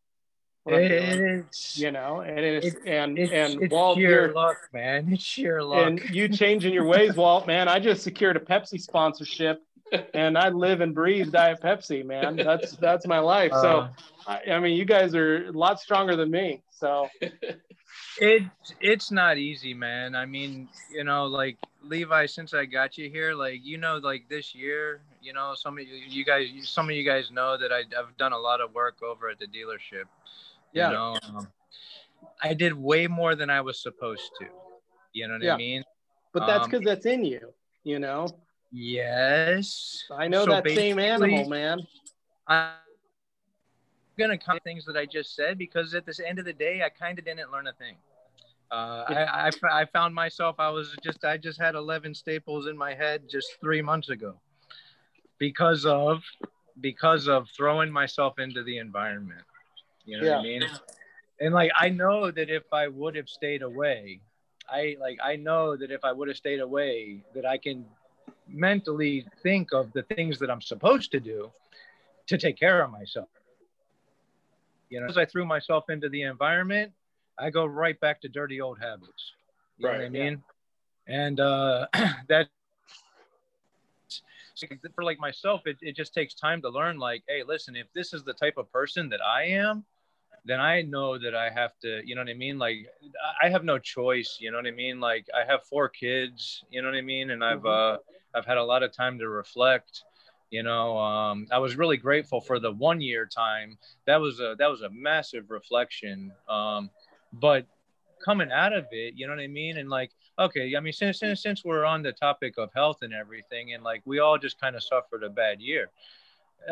[0.66, 5.12] It's, you know, and it's, it's and it's, and it's Walt, sheer luck, man.
[5.12, 5.86] It's sheer luck.
[5.86, 7.68] And you changing your ways, Walt, man.
[7.68, 9.62] I just secured a Pepsi sponsorship,
[10.14, 12.36] and I live and breathe Diet Pepsi, man.
[12.36, 13.52] That's that's my life.
[13.52, 13.88] So, uh,
[14.26, 16.62] I, I mean, you guys are a lot stronger than me.
[16.70, 17.08] So,
[18.20, 20.14] it's it's not easy, man.
[20.14, 24.28] I mean, you know, like Levi, since I got you here, like you know, like
[24.28, 27.72] this year, you know, some of you, you guys, some of you guys know that
[27.72, 30.04] I, I've done a lot of work over at the dealership.
[30.72, 30.88] Yeah.
[30.88, 31.48] You know, um,
[32.42, 34.46] I did way more than I was supposed to.
[35.12, 35.54] You know what yeah.
[35.54, 35.84] I mean?
[36.32, 37.52] But that's because um, that's in you.
[37.84, 38.28] You know.
[38.72, 40.02] Yes.
[40.10, 41.86] I know so that same animal, man.
[44.16, 46.82] I'm gonna count things that I just said because at this end of the day,
[46.82, 47.96] I kind of didn't learn a thing.
[48.70, 52.76] Uh, I, I, I found myself I was just I just had 11 staples in
[52.76, 54.34] my head just three months ago
[55.38, 56.22] because of
[56.80, 59.42] because of throwing myself into the environment.
[60.04, 60.36] You know yeah.
[60.36, 60.62] what I mean?
[61.40, 64.20] And like I know that if I would have stayed away,
[64.68, 67.84] I like I know that if I would have stayed away, that I can
[68.48, 71.50] mentally think of the things that I'm supposed to do
[72.26, 73.28] to take care of myself.
[74.90, 76.92] You know, as I threw myself into the environment,
[77.38, 79.32] I go right back to dirty old habits.
[79.78, 80.42] You right, know what I mean?
[81.08, 81.26] Yeah.
[81.26, 81.86] And uh,
[82.28, 82.48] that
[84.94, 86.98] for like myself, it, it just takes time to learn.
[86.98, 89.84] Like, hey, listen, if this is the type of person that I am,
[90.44, 92.58] then I know that I have to, you know what I mean?
[92.58, 92.86] Like
[93.42, 95.00] I have no choice, you know what I mean?
[95.00, 97.30] Like I have four kids, you know what I mean?
[97.30, 97.94] And I've mm-hmm.
[97.94, 100.02] uh I've had a lot of time to reflect.
[100.50, 103.78] You know, um, I was really grateful for the one year time.
[104.06, 106.32] That was a that was a massive reflection.
[106.48, 106.90] Um,
[107.32, 107.66] but
[108.24, 109.78] coming out of it, you know what I mean?
[109.78, 113.12] And like, okay, I mean, since since since we're on the topic of health and
[113.12, 115.90] everything, and like we all just kind of suffered a bad year.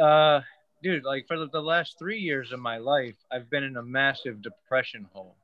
[0.01, 0.41] Uh,
[0.83, 4.43] dude, like for the last three years of my life, I've been in a massive
[4.43, 5.37] depression hole,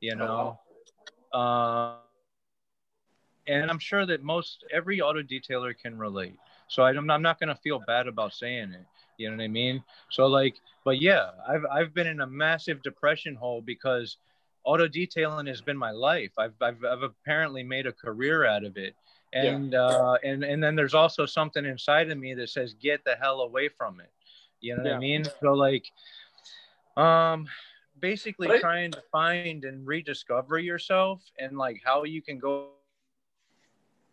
[0.00, 0.58] you know.
[1.32, 1.96] Uh,
[3.46, 6.36] and I'm sure that most every auto detailer can relate.
[6.68, 8.86] So I'm, I'm not going to feel bad about saying it.
[9.16, 9.82] You know what I mean?
[10.10, 10.54] So like,
[10.84, 14.16] but yeah, I've, I've been in a massive depression hole because
[14.64, 16.32] auto detailing has been my life.
[16.38, 18.94] I've, I've, I've apparently made a career out of it.
[19.32, 19.80] And, yeah.
[19.80, 23.40] uh, and, and then there's also something inside of me that says, get the hell
[23.40, 24.10] away from it.
[24.60, 24.96] You know what yeah.
[24.96, 25.24] I mean?
[25.40, 25.84] So like,
[26.96, 27.48] um,
[28.00, 32.68] basically trying to find and rediscover yourself and like how you can go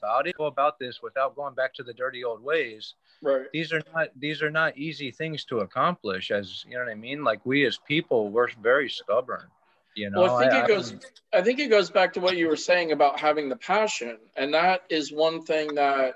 [0.05, 2.93] about it, go about this without going back to the dirty old ways.
[3.21, 3.45] Right.
[3.51, 6.31] These are not these are not easy things to accomplish.
[6.31, 7.23] As you know what I mean.
[7.23, 9.47] Like we as people, we're very stubborn.
[9.95, 10.21] You know.
[10.21, 10.93] Well, I think I, it goes.
[11.33, 14.17] I, I think it goes back to what you were saying about having the passion,
[14.35, 16.15] and that is one thing that,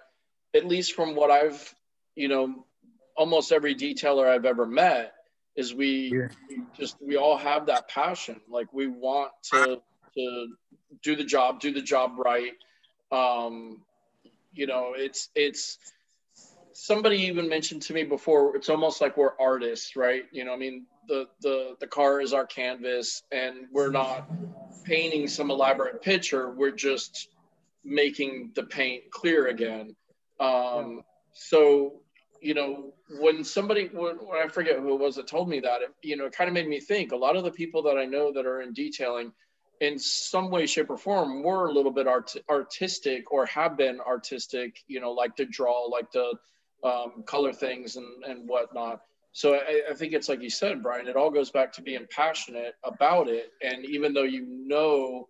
[0.53, 1.73] at least from what I've,
[2.15, 2.65] you know,
[3.15, 5.13] almost every detailer I've ever met
[5.55, 6.27] is we, yeah.
[6.49, 8.39] we just we all have that passion.
[8.49, 9.81] Like we want to
[10.15, 10.47] to
[11.03, 12.53] do the job, do the job right.
[13.11, 13.81] Um,
[14.53, 15.77] you know, it's it's
[16.73, 18.55] somebody even mentioned to me before.
[18.55, 20.23] It's almost like we're artists, right?
[20.31, 24.29] You know, I mean, the the the car is our canvas, and we're not
[24.83, 26.51] painting some elaborate picture.
[26.51, 27.29] We're just
[27.83, 29.95] making the paint clear again.
[30.39, 31.01] Um,
[31.33, 32.01] so
[32.41, 35.81] you know, when somebody, when, when I forget who it was that told me that,
[35.81, 37.97] it, you know, it kind of made me think a lot of the people that
[37.97, 39.33] I know that are in detailing
[39.79, 43.99] in some way, shape, or form were a little bit art- artistic or have been
[44.01, 46.33] artistic, you know, like to draw, like to
[46.83, 49.01] um, color things and, and whatnot.
[49.31, 52.07] So I, I think it's like you said, Brian, it all goes back to being
[52.09, 53.51] passionate about it.
[53.61, 55.27] And even though you know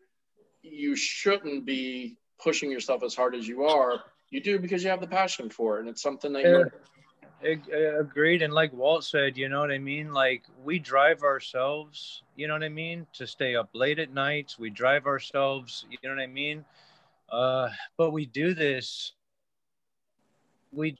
[0.62, 5.01] you shouldn't be pushing yourself as hard as you are, you do because you have
[5.01, 5.81] the passion for it.
[5.81, 6.71] And it's something that you
[7.41, 8.41] Agreed.
[8.41, 10.12] And like Walt said, you know what I mean?
[10.12, 13.08] Like we drive ourselves, you know what I mean?
[13.13, 14.60] To stay up late at nights.
[14.60, 16.65] We drive ourselves, you know what I mean?
[17.32, 19.13] Uh, but we do this,
[20.71, 20.97] we,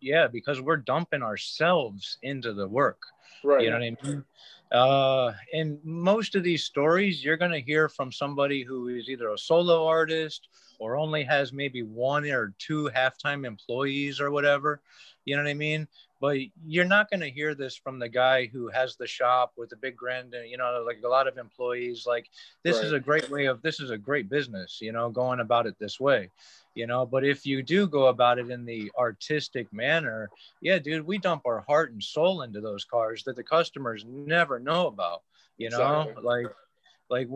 [0.00, 3.02] yeah, because we're dumping ourselves into the work.
[3.44, 3.64] Right.
[3.64, 4.24] You know what I mean?
[4.70, 9.28] Uh, and most of these stories you're going to hear from somebody who is either
[9.28, 14.80] a solo artist or only has maybe one or two half-time employees or whatever
[15.24, 15.86] you know what i mean
[16.20, 19.72] but you're not going to hear this from the guy who has the shop with
[19.72, 22.30] a big grand uh, you know like a lot of employees like
[22.62, 22.86] this right.
[22.86, 25.74] is a great way of this is a great business you know going about it
[25.78, 26.30] this way
[26.74, 30.30] you know but if you do go about it in the artistic manner
[30.60, 34.58] yeah dude we dump our heart and soul into those cars that the customers never
[34.58, 35.22] know about
[35.58, 36.24] you know exactly.
[36.24, 36.46] like
[37.10, 37.28] like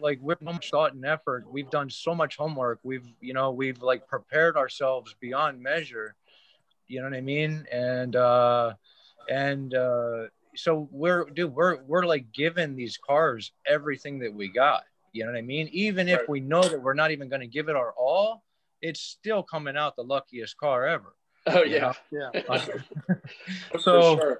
[0.00, 2.80] like with much thought and effort we've done so much homework.
[2.82, 6.14] We've you know we've like prepared ourselves beyond measure.
[6.88, 7.66] You know what i mean?
[7.72, 8.74] And uh
[9.28, 14.84] and uh so we're dude we're we're like giving these cars everything that we got.
[15.12, 15.68] You know what i mean?
[15.72, 18.42] Even if we know that we're not even going to give it our all
[18.82, 21.14] it's still coming out the luckiest car ever.
[21.46, 21.92] Oh yeah.
[22.12, 22.30] know?
[22.34, 22.66] yeah.
[23.80, 24.38] So sure.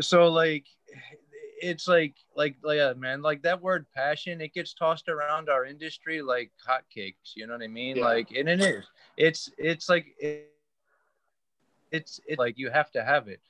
[0.00, 0.66] so like
[1.60, 5.64] it's like like like yeah, man like that word passion it gets tossed around our
[5.64, 7.96] industry like hotcakes you know what i mean?
[7.96, 8.04] Yeah.
[8.04, 8.84] like and it is.
[9.16, 10.48] It's it's like it,
[11.92, 13.40] it's it's like you have to have it.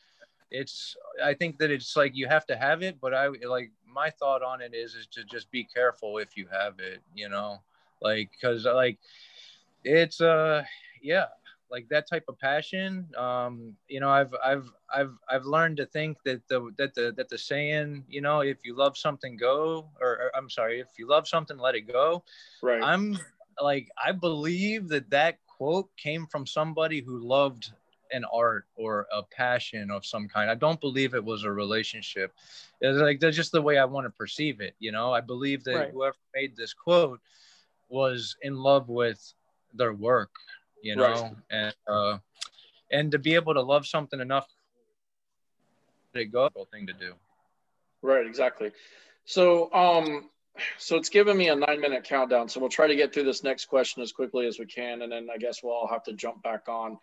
[0.50, 4.10] It's i think that it's like you have to have it but i like my
[4.10, 7.60] thought on it is is to just be careful if you have it you know?
[8.02, 8.98] Like because like
[9.84, 10.64] it's uh
[11.02, 11.26] yeah
[11.70, 16.16] like that type of passion um you know i've i've i've i've learned to think
[16.24, 20.09] that the that the that the saying you know if you love something go or,
[20.09, 22.22] or i'm sorry if you love something let it go.
[22.62, 22.83] Right.
[22.83, 23.18] I'm
[23.61, 27.72] like i believe that that quote came from somebody who loved
[28.12, 30.50] an art or a passion of some kind.
[30.50, 32.35] I don't believe it was a relationship.
[32.80, 35.12] It's like that's just the way i want to perceive it you know?
[35.12, 35.90] I believe that right.
[35.92, 37.20] whoever made this quote
[37.88, 39.35] was in love with
[39.74, 40.30] their work
[40.82, 41.32] you know, right.
[41.50, 42.18] and uh,
[42.90, 44.46] and to be able to love something enough
[46.14, 47.14] to go thing to do.
[48.02, 48.72] Right, exactly.
[49.24, 50.30] So, um,
[50.78, 52.48] so it's given me a nine minute countdown.
[52.48, 55.12] So we'll try to get through this next question as quickly as we can, and
[55.12, 56.98] then I guess we'll all have to jump back on.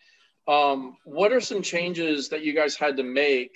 [0.47, 3.55] Um, what are some changes that you guys had to make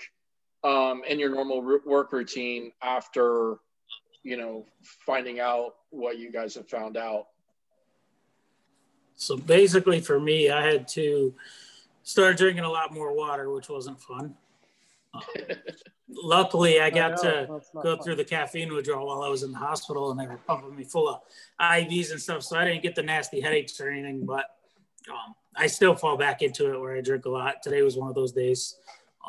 [0.64, 3.58] um, in your normal work routine after,
[4.24, 4.66] you know,
[5.06, 7.28] finding out what you guys have found out?
[9.22, 11.36] So basically, for me, I had to
[12.02, 14.34] start drinking a lot more water, which wasn't fun.
[16.10, 18.00] Luckily, I got to go fun.
[18.00, 20.86] through the caffeine withdrawal while I was in the hospital, and they were pumping me
[20.86, 21.22] full of
[21.62, 24.26] IVs and stuff, so I didn't get the nasty headaches or anything.
[24.26, 24.46] But
[25.08, 27.62] um, I still fall back into it where I drink a lot.
[27.62, 28.78] Today was one of those days.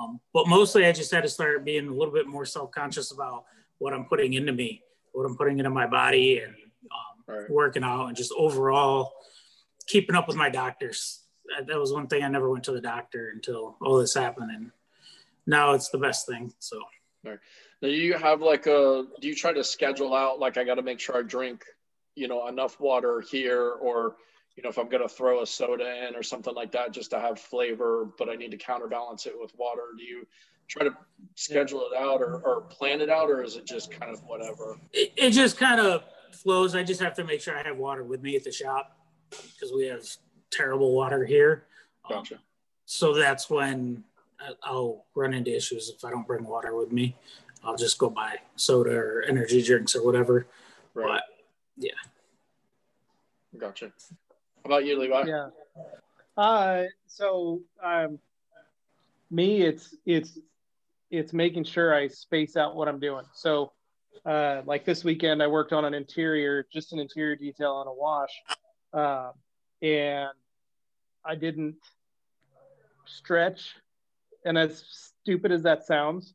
[0.00, 3.12] Um, but mostly, I just had to start being a little bit more self conscious
[3.12, 3.44] about
[3.76, 4.80] what I'm putting into me,
[5.12, 7.50] what I'm putting into my body, and um, right.
[7.50, 9.12] working out and just overall
[9.86, 11.20] keeping up with my doctors.
[11.56, 14.50] Uh, that was one thing I never went to the doctor until all this happened,
[14.50, 14.70] and
[15.46, 16.52] now it's the best thing.
[16.58, 16.80] So.
[17.24, 17.38] Right.
[17.80, 19.04] Now you have like a.
[19.20, 21.64] Do you try to schedule out like I got to make sure I drink,
[22.14, 24.16] you know, enough water here, or
[24.56, 27.20] you know, if I'm gonna throw a soda in or something like that, just to
[27.20, 29.82] have flavor, but I need to counterbalance it with water.
[29.96, 30.26] Do you
[30.68, 30.96] try to
[31.34, 34.78] schedule it out or, or plan it out, or is it just kind of whatever?
[34.92, 36.74] It, it just kind of flows.
[36.74, 38.96] I just have to make sure I have water with me at the shop
[39.54, 40.06] because we have
[40.50, 41.64] terrible water here.
[42.08, 42.34] Gotcha.
[42.34, 42.40] Um,
[42.84, 44.04] so that's when
[44.62, 47.16] I'll run into issues if I don't bring water with me.
[47.64, 50.46] I'll just go buy soda or energy drinks or whatever.
[50.94, 51.08] Right.
[51.08, 51.22] But
[51.76, 51.90] yeah.
[53.56, 53.86] Gotcha.
[53.86, 55.24] How about you, Levi?
[55.26, 55.48] Yeah.
[56.36, 58.18] Uh, so um,
[59.30, 60.38] me, it's it's
[61.10, 63.24] it's making sure I space out what I'm doing.
[63.34, 63.72] So,
[64.24, 67.92] uh, like this weekend, I worked on an interior, just an interior detail on a
[67.92, 68.30] wash,
[68.92, 69.32] uh,
[69.80, 70.30] and
[71.24, 71.76] I didn't
[73.06, 73.74] stretch.
[74.44, 76.34] And as stupid as that sounds,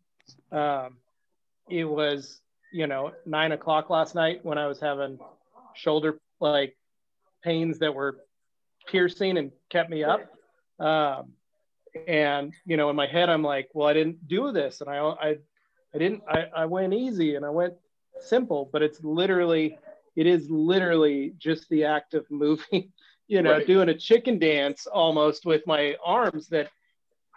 [0.52, 0.98] um,
[1.70, 2.42] it was
[2.72, 5.20] you know nine o'clock last night when I was having
[5.74, 6.76] shoulder like
[7.44, 8.18] pains that were
[8.88, 10.22] piercing and kept me up.
[10.80, 11.34] Um,
[12.08, 14.98] and you know, in my head, I'm like, well, I didn't do this, and I
[14.98, 15.38] I
[15.94, 17.74] I didn't I, I went easy and I went
[18.20, 19.78] simple, but it's literally
[20.18, 22.92] it is literally just the act of moving,
[23.28, 23.68] you know, right.
[23.68, 26.70] doing a chicken dance almost with my arms that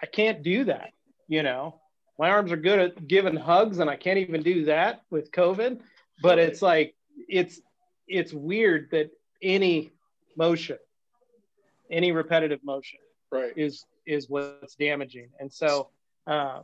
[0.03, 0.91] I can't do that,
[1.29, 1.81] you know
[2.21, 5.81] my arms are good at giving hugs and I can't even do that with COVID.
[6.23, 7.63] But it's like it's
[8.07, 9.11] it's weird that
[9.43, 9.91] any
[10.37, 10.77] motion,
[11.91, 12.99] any repetitive motion
[13.33, 13.55] right.
[13.57, 15.31] is is what's damaging.
[15.41, 15.89] And so
[16.27, 16.61] uh,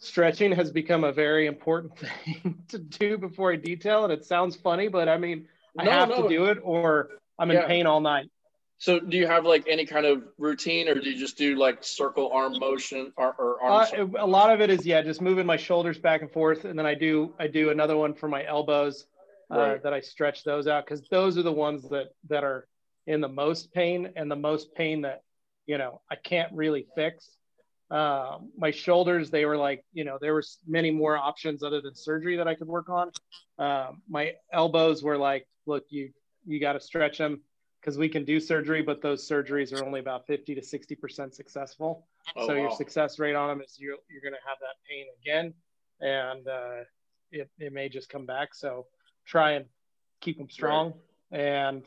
[0.00, 4.04] stretching has become a very important thing to do before I detail.
[4.04, 5.46] And it sounds funny, but I mean
[5.78, 6.22] I no, have no.
[6.22, 7.66] to do it or I'm in yeah.
[7.66, 8.28] pain all night.
[8.80, 11.84] So, do you have like any kind of routine, or do you just do like
[11.84, 13.86] circle arm motion or, or arm?
[13.94, 16.78] Uh, a lot of it is yeah, just moving my shoulders back and forth, and
[16.78, 19.04] then I do I do another one for my elbows
[19.52, 19.82] uh, right.
[19.82, 22.66] that I stretch those out because those are the ones that that are
[23.06, 25.24] in the most pain and the most pain that
[25.66, 27.28] you know I can't really fix.
[27.90, 31.94] Uh, my shoulders, they were like, you know, there was many more options other than
[31.94, 33.10] surgery that I could work on.
[33.58, 36.10] Uh, my elbows were like, look, you
[36.46, 37.40] you got to stretch them
[37.80, 42.06] because we can do surgery, but those surgeries are only about 50 to 60% successful.
[42.36, 42.60] Oh, so wow.
[42.60, 45.54] your success rate on them is you're, you're going to have that pain again
[46.00, 46.84] and uh,
[47.30, 48.54] it, it may just come back.
[48.54, 48.86] So
[49.26, 49.64] try and
[50.20, 50.94] keep them strong.
[51.30, 51.40] Right.
[51.40, 51.82] And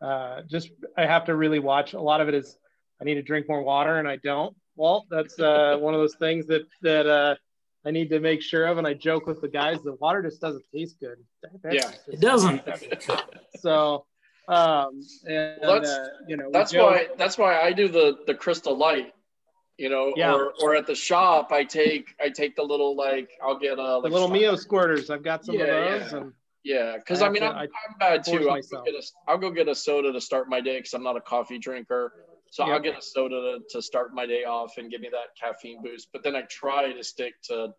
[0.00, 1.94] uh, just, I have to really watch.
[1.94, 2.56] A lot of it is
[3.00, 4.56] I need to drink more water and I don't.
[4.76, 7.34] Well, that's uh, one of those things that, that uh,
[7.84, 8.78] I need to make sure of.
[8.78, 11.18] And I joke with the guys, the water just doesn't taste good.
[11.70, 12.62] yeah, it doesn't.
[13.60, 14.06] so,
[14.48, 18.34] um, and well, that's, uh, you know, that's why that's why I do the the
[18.34, 19.12] crystal light.
[19.78, 20.32] You know, yeah.
[20.32, 23.98] or or at the shop, I take I take the little like I'll get a
[23.98, 25.10] like, the little Mio squirters.
[25.10, 26.12] I've got some yeah, of those.
[26.12, 26.18] Yeah.
[26.18, 26.32] And
[26.64, 28.48] yeah, because I, I, mean, to, I'm, I am bad too.
[28.48, 31.16] I'll go, a, I'll go, get a soda to start my day because I'm not
[31.16, 32.12] a coffee drinker.
[32.52, 32.74] So yep.
[32.74, 35.82] I'll get a soda to, to start my day off and give me that caffeine
[35.82, 36.08] boost.
[36.12, 37.72] But then I try to stick to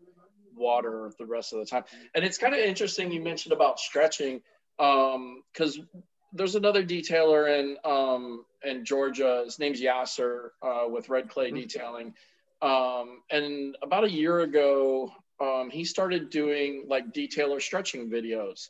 [0.55, 1.83] water the rest of the time.
[2.15, 4.41] And it's kind of interesting you mentioned about stretching
[4.79, 5.87] because um,
[6.33, 9.43] there's another detailer in um, in Georgia.
[9.45, 11.57] His name's Yasser uh, with Red Clay mm-hmm.
[11.57, 12.15] Detailing.
[12.63, 18.69] Um, and about a year ago, um, he started doing like detailer stretching videos.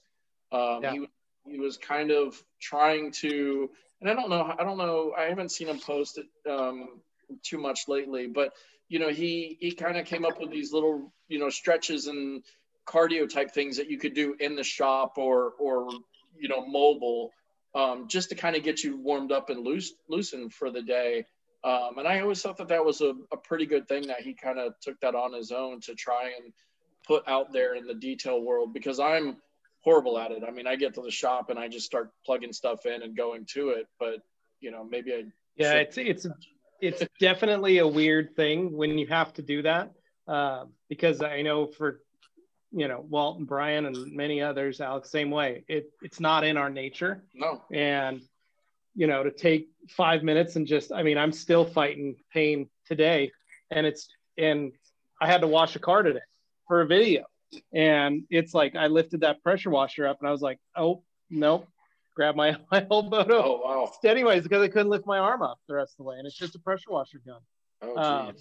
[0.51, 0.91] Um, yeah.
[0.91, 1.07] he,
[1.47, 3.69] he was kind of trying to,
[4.03, 6.99] and I don't know, I don't know, I haven't seen him post it um,
[7.41, 8.51] too much lately, but
[8.89, 12.43] you know, he he kind of came up with these little, you know, stretches and
[12.85, 15.89] cardio type things that you could do in the shop or or
[16.37, 17.31] you know mobile
[17.75, 21.25] um, just to kind of get you warmed up and loose, loosened for the day.
[21.63, 24.33] Um, and I always thought that that was a, a pretty good thing that he
[24.33, 26.53] kind of took that on his own to try and
[27.07, 29.37] put out there in the detail world because I'm
[29.83, 30.43] horrible at it.
[30.47, 33.15] I mean, I get to the shop and I just start plugging stuff in and
[33.15, 34.21] going to it, but
[34.59, 35.23] you know, maybe I.
[35.55, 36.25] Yeah, it's it's
[36.81, 39.91] it's definitely a weird thing when you have to do that
[40.27, 42.01] uh, because I know for
[42.71, 45.63] you know Walt and Brian and many others, Alex, same way.
[45.67, 47.23] It it's not in our nature.
[47.33, 47.61] No.
[47.71, 48.21] And
[48.95, 53.31] you know to take five minutes and just I mean I'm still fighting pain today,
[53.69, 54.07] and it's
[54.37, 54.71] and
[55.21, 56.19] I had to wash a car today
[56.67, 57.25] for a video,
[57.73, 61.65] and it's like I lifted that pressure washer up and I was like, oh no,
[62.15, 63.91] grab my, my elbow to oh, wow.
[64.09, 66.37] anyways because I couldn't lift my arm up the rest of the way, and it's
[66.37, 67.39] just a pressure washer gun.
[67.81, 68.35] Oh, um,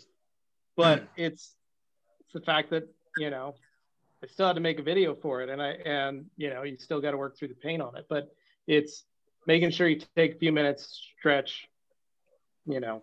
[0.76, 1.54] but it's
[2.20, 2.84] it's the fact that
[3.18, 3.54] you know
[4.22, 6.76] I still had to make a video for it, and I and you know you
[6.78, 8.06] still got to work through the pain on it.
[8.08, 8.34] But
[8.66, 9.04] it's
[9.46, 11.68] making sure you take a few minutes, stretch,
[12.66, 13.02] you know,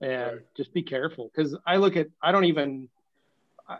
[0.00, 0.56] and right.
[0.56, 1.30] just be careful.
[1.34, 2.88] Because I look at, I don't even,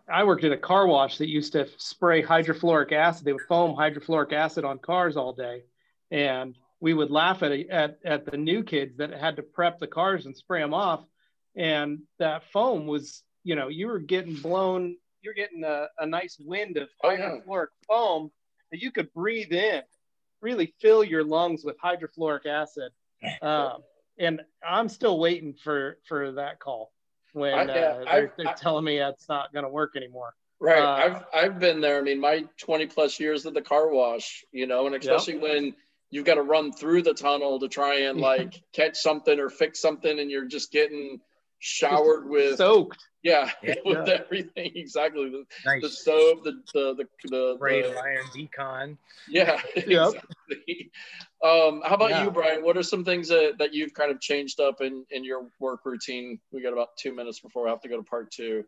[0.07, 3.24] I worked at a car wash that used to spray hydrofluoric acid.
[3.24, 5.64] They would foam hydrofluoric acid on cars all day,
[6.11, 9.86] and we would laugh at at at the new kids that had to prep the
[9.86, 11.05] cars and spray them off,
[11.57, 16.36] and that foam was, you know, you were getting blown, you're getting a, a nice
[16.39, 17.66] wind of hydrofluoric oh, yeah.
[17.86, 18.30] foam
[18.70, 19.82] that you could breathe in,
[20.43, 22.93] really fill your lungs with hydrofluoric acid.
[23.43, 23.78] Um,
[24.20, 26.93] and I'm still waiting for for that call
[27.39, 30.34] when I, yeah, uh, they're, they're I, telling me it's not going to work anymore.
[30.61, 30.82] Right.
[30.82, 31.99] Uh, I've I've been there.
[31.99, 35.43] I mean, my 20 plus years at the car wash, you know, and especially yep.
[35.43, 35.74] when
[36.11, 39.80] you've got to run through the tunnel to try and like catch something or fix
[39.80, 41.20] something, and you're just getting
[41.59, 43.05] showered with soaked.
[43.23, 43.75] Yeah, yeah.
[43.85, 45.29] with everything exactly.
[45.29, 45.83] The, nice.
[45.83, 48.97] the soap, the the the the, Brave the iron decon.
[49.29, 50.15] Yeah, yep.
[50.15, 50.91] exactly.
[51.43, 52.25] Um, how about yeah.
[52.25, 52.65] you, Brian?
[52.65, 55.85] What are some things that, that you've kind of changed up in, in your work
[55.85, 56.41] routine?
[56.53, 58.65] We got about two minutes before we have to go to part two.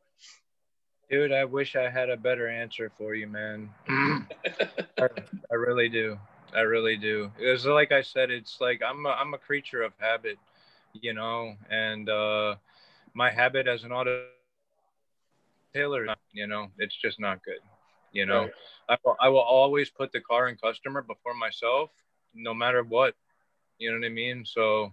[1.11, 3.71] Dude, I wish I had a better answer for you, man.
[3.89, 5.09] I,
[5.51, 6.17] I, really do.
[6.55, 7.33] I really do.
[7.37, 10.39] It's like I said, it's like I'm a, I'm a creature of habit,
[10.93, 12.55] you know, and uh,
[13.15, 14.25] my habit as an auto
[15.75, 17.61] tailor, you know, it's just not good.
[18.13, 18.53] You know, right.
[18.89, 21.91] I, will, I will always put the car and customer before myself
[22.35, 23.15] no matter what.
[23.79, 24.45] You know what I mean?
[24.45, 24.93] So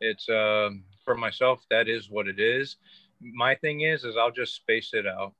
[0.00, 0.70] it's uh,
[1.04, 2.76] for myself, that is what it is.
[3.20, 5.34] My thing is, is I'll just space it out.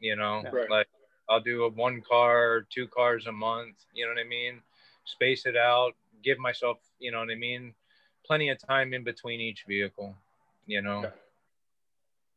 [0.00, 0.70] You know, right.
[0.70, 0.88] like
[1.28, 3.76] I'll do a one car, two cars a month.
[3.94, 4.60] You know what I mean?
[5.04, 5.92] Space it out.
[6.22, 7.74] Give myself, you know what I mean?
[8.26, 10.14] Plenty of time in between each vehicle.
[10.66, 10.98] You know.
[10.98, 11.14] Okay.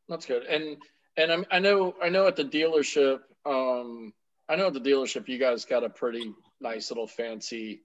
[0.10, 0.44] That's good.
[0.44, 0.78] And
[1.18, 4.14] and I'm, I know I know at the dealership, um,
[4.50, 7.82] I know at the dealership you guys got a pretty nice little fancy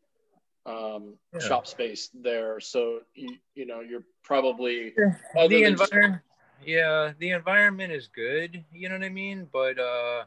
[0.66, 1.41] um, yeah.
[1.41, 2.61] shop space there.
[2.61, 4.93] So you you know you're probably
[5.49, 6.23] the environment.
[6.64, 8.64] Yeah, the environment is good.
[8.73, 10.25] You know what I mean, but uh,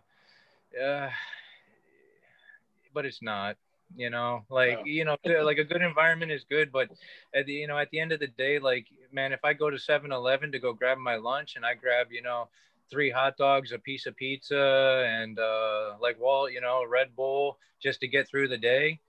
[0.83, 1.09] uh,
[2.93, 3.55] but it's not.
[3.95, 6.89] You know, like you know, like a good environment is good, but
[7.33, 9.69] at the you know at the end of the day, like man, if I go
[9.69, 12.49] to 7-Eleven to go grab my lunch and I grab you know
[12.89, 17.57] three hot dogs, a piece of pizza, and uh, like Walt, you know, Red Bull
[17.81, 18.99] just to get through the day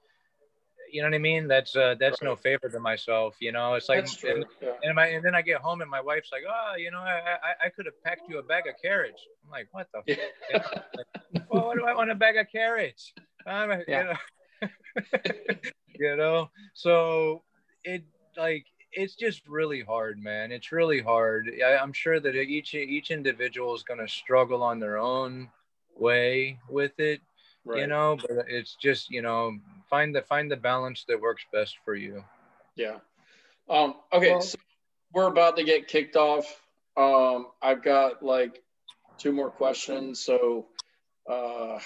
[0.90, 1.48] you know what I mean?
[1.48, 2.28] That's uh, that's right.
[2.28, 3.36] no favor to myself.
[3.40, 4.70] You know, it's like, and, yeah.
[4.82, 7.36] and, my, and then I get home and my wife's like, oh, you know, I
[7.42, 9.22] I, I could have packed you a bag of carrots.
[9.44, 10.02] I'm like, what the?
[10.06, 10.58] Yeah.
[10.96, 13.12] like, well, what do I want a bag of carrots?
[13.48, 14.00] Um, yeah.
[14.00, 14.14] you, know?
[15.98, 17.42] you know, so
[17.84, 18.04] it
[18.36, 20.52] like it's just really hard, man.
[20.52, 21.50] It's really hard.
[21.64, 25.50] I, I'm sure that each each individual is going to struggle on their own
[25.94, 27.20] way with it.
[27.64, 27.80] Right.
[27.80, 29.58] You know, but it's just you know
[29.90, 32.24] find the find the balance that works best for you.
[32.76, 32.98] Yeah.
[33.68, 34.58] Um, okay, well, so
[35.12, 36.46] we're about to get kicked off.
[36.96, 38.62] Um, I've got like
[39.18, 40.66] two more questions, so
[41.28, 41.78] uh,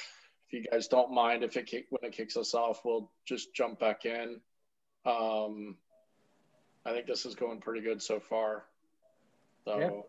[0.50, 3.54] if you guys don't mind, if it kick, when it kicks us off, we'll just
[3.54, 4.40] jump back in.
[5.06, 5.76] Um,
[6.84, 8.64] I think this is going pretty good so far.
[9.64, 10.04] So,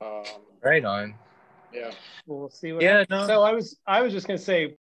[0.00, 0.06] yeah.
[0.06, 0.24] um,
[0.62, 1.14] right on.
[1.74, 1.90] Yeah.
[2.26, 2.82] We'll see what.
[2.82, 3.04] Yeah.
[3.10, 3.26] No.
[3.26, 4.76] So I was I was just gonna say.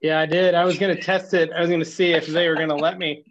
[0.00, 0.54] Yeah, I did.
[0.54, 1.50] I was going to test it.
[1.52, 3.24] I was going to see if they were going to let me.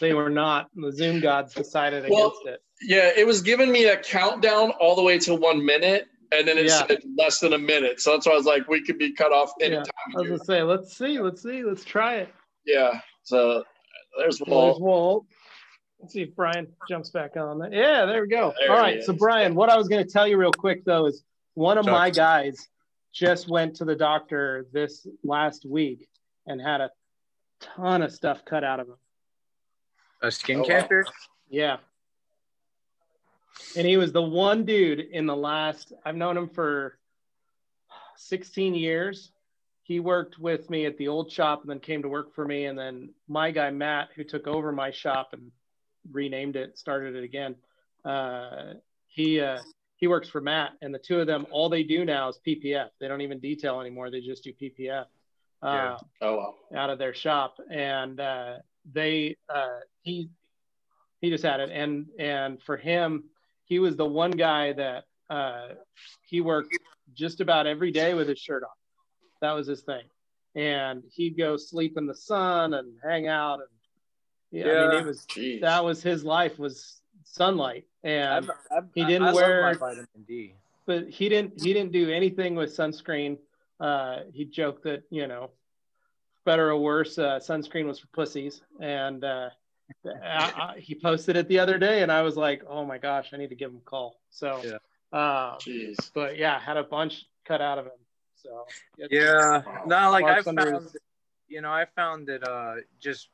[0.00, 0.70] They were not.
[0.74, 2.62] The Zoom gods decided well, against it.
[2.80, 6.58] Yeah, it was giving me a countdown all the way to one minute, and then
[6.58, 6.86] it yeah.
[6.86, 8.00] said less than a minute.
[8.00, 9.84] So that's why I was like, we could be cut off anytime.
[9.84, 10.16] Yeah.
[10.16, 12.34] I was going to say, let's see, let's see, let's try it.
[12.64, 13.00] Yeah.
[13.22, 13.64] So
[14.18, 14.74] there's Walt.
[14.74, 15.26] There's Walt.
[16.00, 17.72] Let's see if Brian jumps back on.
[17.72, 18.52] Yeah, there we go.
[18.58, 19.02] There all right.
[19.02, 21.22] So Brian, what I was going to tell you real quick though is
[21.54, 22.68] one of my guys
[23.12, 26.06] just went to the doctor this last week
[26.46, 26.90] and had a
[27.60, 28.96] ton of stuff cut out of him.
[30.22, 31.04] A skin oh, cancer?
[31.06, 31.12] Wow.
[31.48, 31.76] Yeah.
[33.76, 36.98] And he was the one dude in the last, I've known him for
[38.16, 39.30] 16 years.
[39.82, 42.66] He worked with me at the old shop and then came to work for me.
[42.66, 45.52] And then my guy, Matt, who took over my shop and
[46.10, 47.54] renamed it, started it again.
[48.04, 48.74] Uh,
[49.06, 49.58] he, uh,
[49.96, 52.90] he works for Matt, and the two of them, all they do now is PPF.
[53.00, 54.10] They don't even detail anymore.
[54.10, 55.06] They just do PPF
[55.62, 55.96] uh, yeah.
[56.20, 56.54] oh, wow.
[56.76, 58.56] out of their shop, and uh,
[58.92, 60.28] they uh, he
[61.20, 63.24] he just had it, and and for him,
[63.66, 65.68] he was the one guy that uh,
[66.22, 66.76] he worked
[67.14, 68.70] just about every day with his shirt on.
[69.42, 70.04] That was his thing,
[70.54, 73.68] and he'd go sleep in the sun and hang out, and
[74.50, 74.84] yeah, yeah.
[74.84, 75.60] I mean, it was Jeez.
[75.60, 80.06] that was his life was sunlight, and I've, I've, he didn't I, I wear vitamin
[80.26, 80.54] D.
[80.86, 83.38] But he didn't he didn't do anything with sunscreen.
[83.78, 85.50] Uh, he joked that you know
[86.46, 89.50] better or worse, uh, sunscreen was for pussies, and uh,
[90.04, 93.30] I, I, he posted it the other day, and I was like, oh my gosh,
[93.32, 94.20] I need to give him a call.
[94.30, 94.78] So, yeah.
[95.16, 96.10] Uh, Jeez.
[96.14, 97.92] but yeah, had a bunch cut out of him.
[98.34, 98.66] So
[99.10, 100.96] yeah, not like I found, his...
[101.48, 103.28] you know, I found that uh, just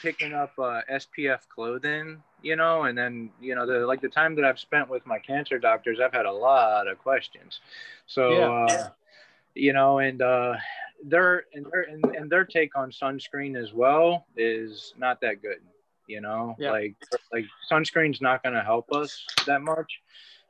[0.00, 4.34] picking up uh, SPF clothing, you know, and then you know the like the time
[4.36, 7.60] that I've spent with my cancer doctors, I've had a lot of questions.
[8.06, 8.74] So yeah.
[8.74, 8.88] uh,
[9.54, 10.54] you know, and uh,
[11.04, 15.58] their and their and, and their take on sunscreen as well is not that good.
[16.06, 16.70] You know, yeah.
[16.70, 16.96] like
[17.32, 20.00] like sunscreen's not going to help us that much.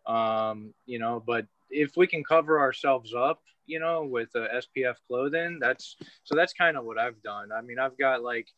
[0.07, 4.96] Um, you know, but if we can cover ourselves up, you know, with uh, SPF
[5.07, 7.50] clothing, that's so that's kind of what I've done.
[7.52, 8.48] I mean, I've got like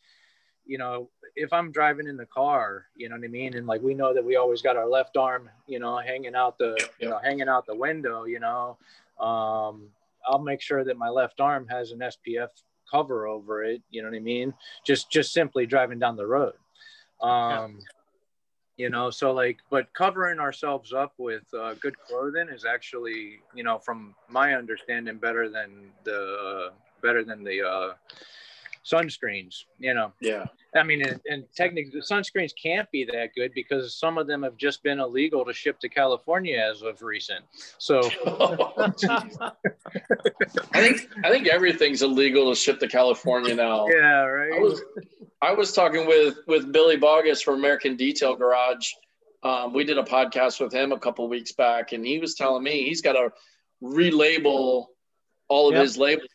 [0.67, 3.55] you know, if I'm driving in the car, you know what I mean?
[3.57, 6.59] And like we know that we always got our left arm, you know, hanging out
[6.59, 8.77] the, you know, hanging out the window, you know.
[9.19, 9.89] Um,
[10.27, 12.49] I'll make sure that my left arm has an SPF
[12.91, 14.55] cover over it, you know what I mean?
[14.85, 16.55] Just just simply driving down the road.
[17.21, 17.81] Um
[18.77, 23.63] you know, so like but covering ourselves up with uh, good clothing is actually, you
[23.63, 27.95] know, from my understanding better than the uh, better than the uh
[28.87, 30.13] sunscreens, you know.
[30.21, 30.45] Yeah.
[30.75, 34.57] I mean, and, and technically, sunscreens can't be that good because some of them have
[34.57, 37.45] just been illegal to ship to California as of recent.
[37.79, 38.91] So, I
[40.75, 43.89] think I think everything's illegal to ship to California now.
[43.89, 44.53] Yeah, right.
[44.55, 44.83] I was
[45.43, 48.93] I was talking with with Billy Bogus from American Detail Garage.
[49.43, 52.63] Um, we did a podcast with him a couple weeks back, and he was telling
[52.63, 53.31] me he's got to
[53.83, 54.87] relabel
[55.49, 55.83] all of yep.
[55.83, 56.29] his labels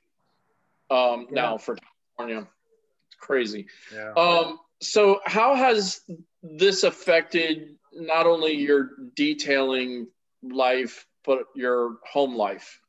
[0.90, 1.42] um, yeah.
[1.42, 1.78] now for
[2.22, 2.48] California.
[3.08, 3.68] It's crazy.
[3.94, 4.14] Yeah.
[4.14, 6.02] Um, so how has
[6.42, 10.08] this affected not only your detailing
[10.42, 12.80] life, but your home life?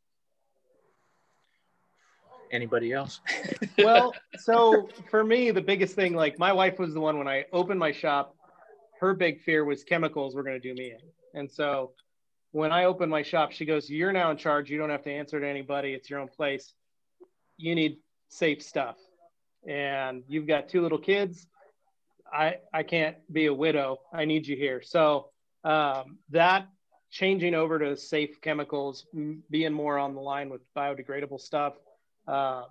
[2.50, 3.20] Anybody else?
[3.78, 7.46] well, so for me, the biggest thing, like my wife was the one when I
[7.52, 8.36] opened my shop,
[9.00, 11.40] her big fear was chemicals were going to do me in.
[11.40, 11.92] And so
[12.52, 14.70] when I opened my shop, she goes, You're now in charge.
[14.70, 15.94] You don't have to answer to anybody.
[15.94, 16.74] It's your own place.
[17.56, 18.96] You need safe stuff
[19.66, 21.46] and you've got two little kids.
[22.32, 23.98] I I can't be a widow.
[24.12, 24.82] I need you here.
[24.82, 25.30] So
[25.64, 26.68] um, that
[27.10, 29.06] changing over to safe chemicals,
[29.50, 31.74] being more on the line with biodegradable stuff.
[32.26, 32.64] Um,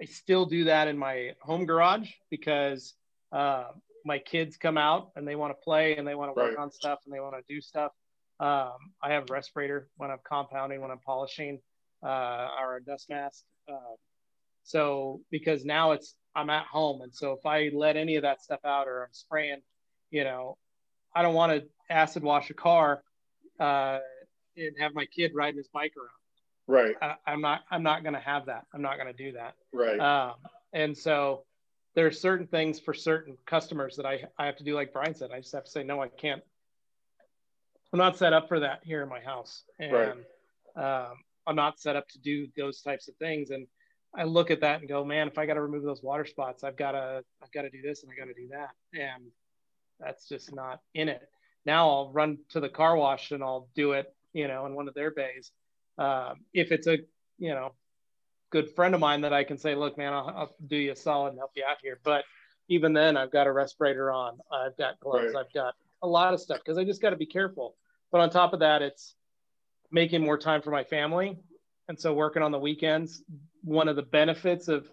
[0.00, 2.94] I still do that in my home garage because
[3.32, 3.66] uh,
[4.04, 6.62] my kids come out and they want to play and they want to work right.
[6.62, 7.92] on stuff and they want to do stuff.
[8.40, 11.60] Um, I have a respirator when I'm compounding, when I'm polishing,
[12.04, 13.44] uh, or a dust mask.
[13.68, 13.94] Uh,
[14.62, 18.42] so because now it's I'm at home, and so if I let any of that
[18.42, 19.60] stuff out or I'm spraying,
[20.10, 20.56] you know,
[21.14, 23.02] I don't want to acid wash a car
[23.60, 23.98] uh,
[24.56, 26.08] and have my kid riding his bike around.
[26.66, 26.96] Right.
[27.02, 27.62] I, am not.
[27.70, 28.66] I'm not going to have that.
[28.72, 29.54] I'm not going to do that.
[29.72, 29.98] Right.
[29.98, 30.34] Um,
[30.72, 31.44] and so
[31.94, 34.74] there are certain things for certain customers that I I have to do.
[34.74, 36.00] Like Brian said, I just have to say no.
[36.00, 36.42] I can't.
[37.92, 41.06] I'm not set up for that here in my house, and right.
[41.06, 41.12] um,
[41.46, 43.50] I'm not set up to do those types of things.
[43.50, 43.66] And
[44.14, 46.64] I look at that and go, man, if I got to remove those water spots,
[46.64, 48.70] I've got to, I've got to do this and I got to do that.
[48.92, 49.24] And
[49.98, 51.22] that's just not in it.
[51.64, 54.88] Now I'll run to the car wash and I'll do it, you know, in one
[54.88, 55.50] of their bays.
[55.98, 56.98] Um, if it's a,
[57.38, 57.72] you know,
[58.50, 60.96] good friend of mine that I can say, look, man, I'll, I'll do you a
[60.96, 61.98] solid and help you out here.
[62.04, 62.24] But
[62.68, 65.44] even then, I've got a respirator on, I've got gloves, right.
[65.46, 67.76] I've got a lot of stuff because I just got to be careful.
[68.10, 69.14] But on top of that, it's
[69.90, 71.38] making more time for my family
[71.92, 73.22] and so working on the weekends,
[73.62, 74.88] one of the benefits of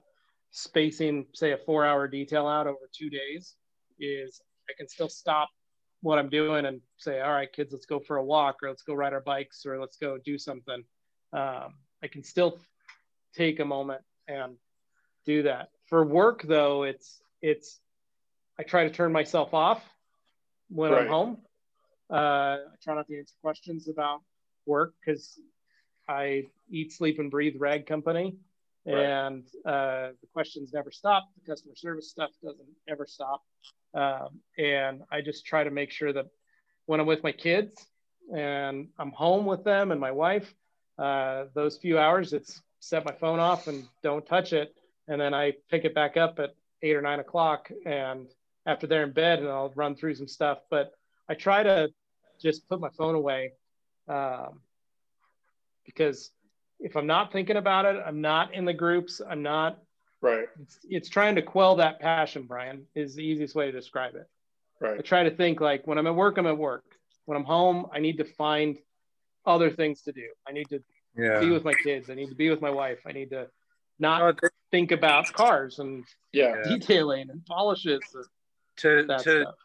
[0.52, 3.56] spacing, say, a four hour detail out over two days
[4.02, 5.48] is I can still stop
[6.02, 8.82] what I'm doing and say, all right, kids, let's go for a walk or let's
[8.84, 10.84] go ride our bikes or let's go do something.
[11.32, 12.60] Um, I can still
[13.34, 14.58] take a moment and
[15.26, 15.70] do that.
[15.86, 17.80] For work, though, it's, it's,
[18.60, 19.82] I try to turn myself off
[20.70, 21.04] when right.
[21.04, 21.38] I'm home.
[22.12, 24.20] Uh, I try not to answer questions about
[24.66, 25.40] work because
[26.10, 28.36] I eat, sleep, and breathe rag company.
[28.86, 28.98] Right.
[28.98, 31.30] And uh, the questions never stop.
[31.36, 33.44] The customer service stuff doesn't ever stop.
[33.94, 36.26] Um, and I just try to make sure that
[36.88, 37.86] when I'm with my kids
[38.36, 40.54] and I'm home with them and my wife,
[40.98, 44.76] uh, those few hours, it's set my phone off and don't touch it.
[45.08, 47.72] And then I pick it back up at eight or nine o'clock.
[47.86, 48.28] And
[48.66, 50.60] after they're in bed, and I'll run through some stuff.
[50.70, 50.94] But
[51.28, 51.90] I try to
[52.42, 53.54] just put my phone away
[54.08, 54.62] um,
[55.96, 56.32] because
[56.80, 59.80] if I'm not thinking about it, I'm not in the groups, I'm not.
[60.22, 60.46] Right.
[60.62, 64.28] It's, it's trying to quell that passion, Brian, is the easiest way to describe it.
[64.80, 65.00] Right.
[65.00, 66.84] I try to think like when I'm at work, I'm at work.
[67.26, 68.78] When I'm home, I need to find
[69.46, 70.28] other things to do.
[70.48, 70.82] I need to
[71.18, 71.40] yeah.
[71.40, 72.10] be with my kids.
[72.10, 73.00] I need to be with my wife.
[73.06, 73.48] I need to
[73.98, 78.02] not oh, think about cars and yeah detailing and polishes.
[78.78, 79.56] To to stuff.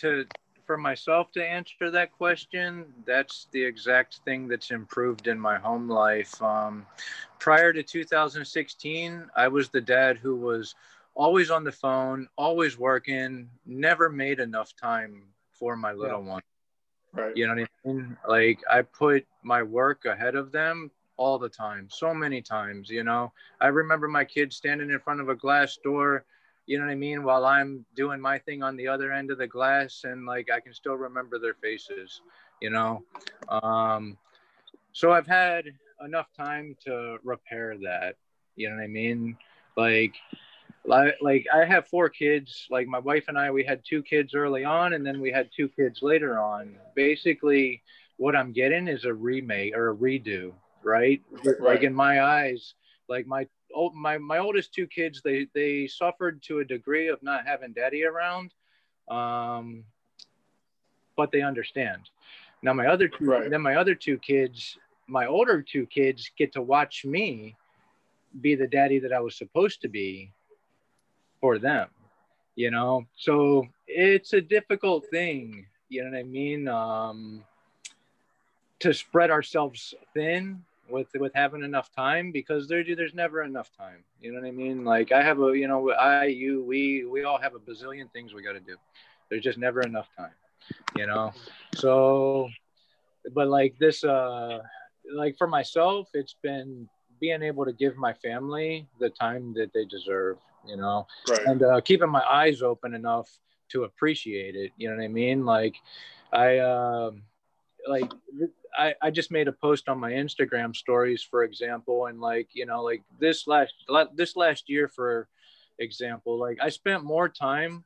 [0.00, 0.24] to
[0.66, 5.88] for myself to answer that question, that's the exact thing that's improved in my home
[5.88, 6.40] life.
[6.42, 6.86] Um,
[7.38, 10.74] prior to 2016, I was the dad who was
[11.14, 16.30] always on the phone, always working, never made enough time for my little yeah.
[16.30, 16.42] one.
[17.12, 17.36] Right.
[17.36, 18.16] You know what I mean?
[18.28, 23.04] Like I put my work ahead of them all the time, so many times, you
[23.04, 23.32] know.
[23.60, 26.24] I remember my kids standing in front of a glass door,
[26.66, 29.38] you know what I mean, while I'm doing my thing on the other end of
[29.38, 32.22] the glass and like I can still remember their faces,
[32.60, 33.02] you know.
[33.48, 34.16] Um
[34.92, 35.64] so I've had
[36.04, 38.16] enough time to repair that,
[38.56, 39.36] you know what I mean?
[39.76, 40.14] Like
[40.86, 42.66] like, like I have four kids.
[42.70, 45.48] Like my wife and I, we had two kids early on, and then we had
[45.54, 46.76] two kids later on.
[46.94, 47.82] Basically,
[48.16, 50.52] what I'm getting is a remake or a redo,
[50.82, 51.22] right?
[51.44, 51.60] right.
[51.60, 52.74] Like in my eyes,
[53.08, 57.22] like my old my my oldest two kids, they they suffered to a degree of
[57.22, 58.52] not having daddy around,
[59.08, 59.84] um,
[61.16, 62.02] but they understand.
[62.62, 63.50] Now my other two, right.
[63.50, 67.56] then my other two kids, my older two kids get to watch me
[68.40, 70.32] be the daddy that I was supposed to be
[71.40, 71.88] for them
[72.56, 77.44] you know so it's a difficult thing you know what i mean um
[78.78, 84.04] to spread ourselves thin with with having enough time because there there's never enough time
[84.20, 87.24] you know what i mean like i have a you know i you we we
[87.24, 88.76] all have a bazillion things we got to do
[89.30, 90.34] there's just never enough time
[90.96, 91.32] you know
[91.74, 92.48] so
[93.34, 94.58] but like this uh
[95.14, 96.88] like for myself it's been
[97.20, 101.46] being able to give my family the time that they deserve you know, right.
[101.46, 103.28] and uh, keeping my eyes open enough
[103.70, 104.72] to appreciate it.
[104.76, 105.44] You know what I mean?
[105.44, 105.76] Like,
[106.32, 107.12] I, uh,
[107.86, 108.10] like,
[108.76, 112.66] I, I just made a post on my Instagram stories, for example, and like, you
[112.66, 113.74] know, like this last,
[114.14, 115.28] this last year, for
[115.78, 117.84] example, like I spent more time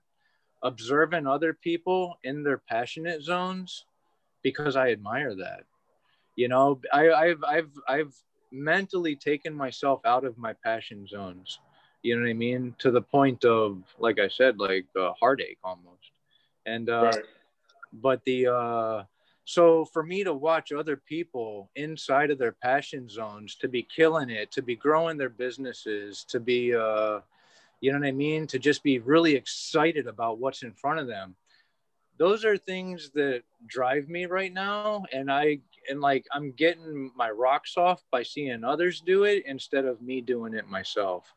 [0.63, 3.85] observing other people in their passionate zones
[4.43, 5.65] because I admire that.
[6.37, 8.15] You know, I, I've, I've, I've
[8.51, 11.59] mentally taken myself out of my passion zones
[12.03, 12.75] you know what I mean?
[12.79, 16.11] To the point of, like I said, like a heartache almost.
[16.67, 17.25] And, uh, right.
[17.93, 19.03] but the, uh,
[19.49, 24.29] so for me to watch other people inside of their passion zones to be killing
[24.29, 27.21] it, to be growing their businesses, to be, uh,
[27.81, 28.47] you know what I mean?
[28.49, 31.35] To just be really excited about what's in front of them.
[32.19, 35.05] Those are things that drive me right now.
[35.15, 39.87] And I, and like, I'm getting my rocks off by seeing others do it instead
[39.87, 41.33] of me doing it myself.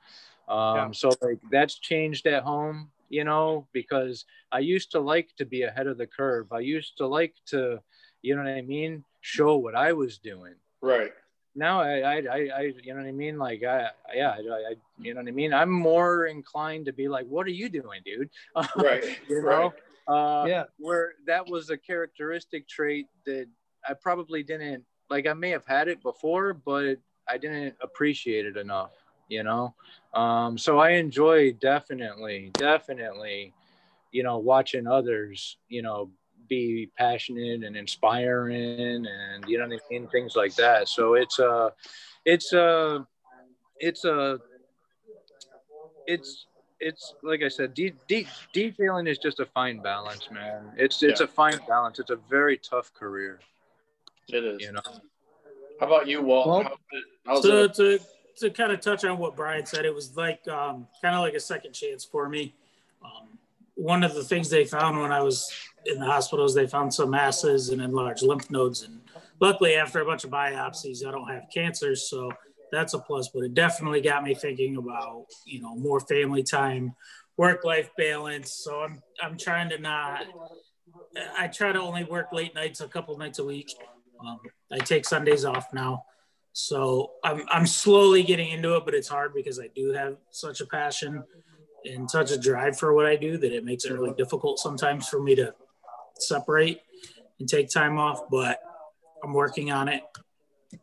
[0.49, 0.91] Um, yeah.
[0.91, 5.63] So like that's changed at home, you know, because I used to like to be
[5.63, 6.47] ahead of the curve.
[6.53, 7.81] I used to like to,
[8.21, 10.55] you know what I mean, show what I was doing.
[10.81, 11.11] Right.
[11.53, 13.37] Now I, I, I, I you know what I mean?
[13.37, 15.53] Like, I, yeah, I, I, you know what I mean?
[15.53, 18.29] I'm more inclined to be like, what are you doing, dude?
[18.77, 19.03] Right.
[19.27, 19.73] you know?
[20.07, 20.43] Right.
[20.43, 20.63] Uh, yeah.
[20.77, 23.47] Where that was a characteristic trait that
[23.87, 25.27] I probably didn't like.
[25.27, 26.95] I may have had it before, but
[27.27, 28.91] I didn't appreciate it enough
[29.31, 29.73] you know
[30.13, 33.53] um, so i enjoy definitely definitely
[34.11, 36.09] you know watching others you know
[36.49, 41.39] be passionate and inspiring and you know what I mean things like that so it's
[41.39, 41.71] a
[42.25, 43.07] it's a
[43.79, 44.39] it's a
[46.05, 46.45] it's
[46.81, 50.73] it's like I said, de- de- detailing is just a fine balance, man.
[50.75, 51.25] It's it's yeah.
[51.25, 51.99] a fine balance.
[51.99, 53.39] It's a very tough career.
[54.27, 54.61] It is.
[54.61, 54.81] You know.
[55.79, 56.47] How about you, Walt?
[56.47, 56.77] Well,
[57.25, 58.01] How, so it?
[58.41, 61.33] To kind of touch on what Brian said, it was like um, kind of like
[61.33, 62.53] a second chance for me.
[63.03, 63.37] Um,
[63.75, 65.51] one of the things they found when I was
[65.85, 68.83] in the hospitals, they found some masses and enlarged lymph nodes.
[68.83, 69.01] And
[69.39, 72.31] luckily, after a bunch of biopsies, I don't have cancer, so
[72.71, 73.29] that's a plus.
[73.33, 76.93] But it definitely got me thinking about you know more family time,
[77.37, 78.53] work life balance.
[78.53, 80.25] So I'm I'm trying to not.
[81.37, 83.73] I try to only work late nights, a couple nights a week.
[84.19, 84.39] Um,
[84.71, 86.03] I take Sundays off now.
[86.53, 90.61] So I'm, I'm slowly getting into it, but it's hard because I do have such
[90.61, 91.23] a passion
[91.85, 95.07] and such a drive for what I do that it makes it really difficult sometimes
[95.07, 95.53] for me to
[96.19, 96.81] separate
[97.39, 98.59] and take time off, but
[99.23, 100.03] I'm working on it.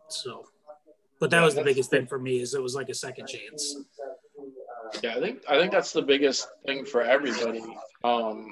[0.08, 0.46] So,
[1.20, 3.76] but that was the biggest thing for me is it was like a second chance.
[5.02, 7.62] Yeah, I think I think that's the biggest thing for everybody.
[8.04, 8.48] Um,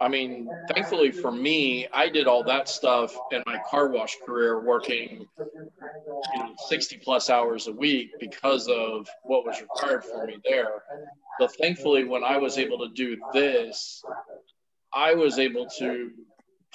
[0.00, 4.60] I mean, thankfully for me, I did all that stuff in my car wash career,
[4.64, 10.38] working you know, 60 plus hours a week because of what was required for me
[10.48, 10.82] there.
[11.40, 14.04] But thankfully, when I was able to do this,
[14.94, 16.10] I was able to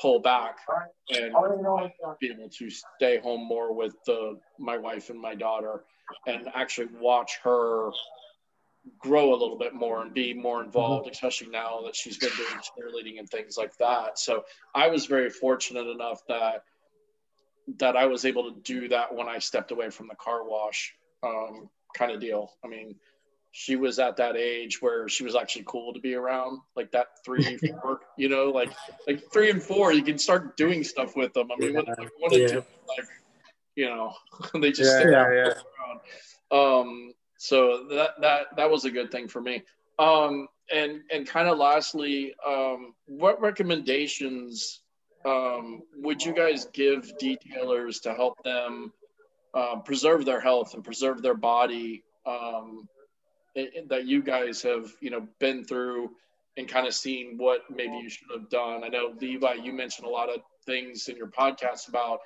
[0.02, 0.58] pull back
[1.10, 1.34] and
[2.20, 5.86] be able to stay home more with the, my wife and my daughter
[6.28, 7.90] and actually watch her
[9.00, 11.14] grow a little bit more and be more involved, mm-hmm.
[11.14, 14.20] especially now that she's been doing cheerleading and things like that.
[14.20, 14.44] So
[14.76, 16.64] I was very fortunate enough that
[17.80, 20.94] that I was able to do that when I stepped away from the car wash
[21.24, 22.52] um, kind of deal.
[22.64, 22.96] I mean,
[23.52, 27.08] she was at that age where she was actually cool to be around, like that
[27.24, 28.72] three, four, you know, like
[29.08, 31.50] like three and four, you can start doing stuff with them.
[31.52, 31.82] I mean, yeah.
[31.98, 32.48] when, one yeah.
[32.48, 33.08] two, like,
[33.76, 34.14] you know,
[34.60, 35.54] they just yeah, yeah, yeah.
[36.52, 36.82] around.
[36.82, 37.14] Um,
[37.44, 39.64] so that that that was a good thing for me.
[40.00, 44.80] Um, and and kind of lastly, um, what recommendations
[45.26, 48.94] um, would you guys give detailers to help them
[49.54, 52.88] uh, preserve their health and preserve their body um,
[53.90, 56.12] that you guys have you know been through
[56.56, 58.86] and kind of seen what maybe you should have done?
[58.86, 62.20] I know Levi, you mentioned a lot of things in your podcast about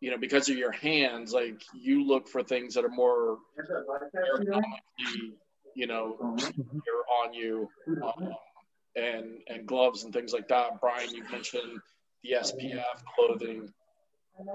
[0.00, 3.38] you know because of your hands, like you look for things that are more
[5.74, 6.36] you know
[7.24, 7.68] on you.
[8.02, 8.34] Um,
[8.96, 10.80] and and gloves and things like that.
[10.80, 11.80] Brian, you mentioned
[12.22, 12.82] the SPF
[13.14, 13.68] clothing.
[14.38, 14.48] And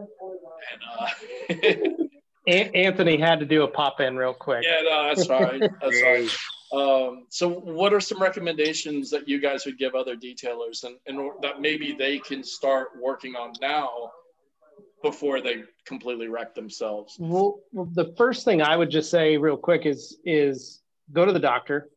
[1.00, 4.64] uh, Anthony had to do a pop in real quick.
[4.64, 5.62] Yeah, no, that's right.
[5.82, 6.30] That's right.
[6.74, 11.32] Um, so, what are some recommendations that you guys would give other detailers, and, and
[11.42, 14.12] that maybe they can start working on now
[15.04, 17.16] before they completely wreck themselves?
[17.20, 20.82] Well, the first thing I would just say real quick is is
[21.12, 21.90] go to the doctor.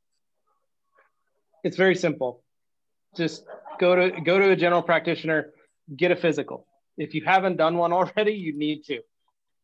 [1.65, 2.43] It's very simple.
[3.17, 3.47] Just
[3.81, 5.53] go to go to a general practitioner
[5.95, 6.67] get a physical.
[6.97, 9.01] If you haven't done one already, you need to.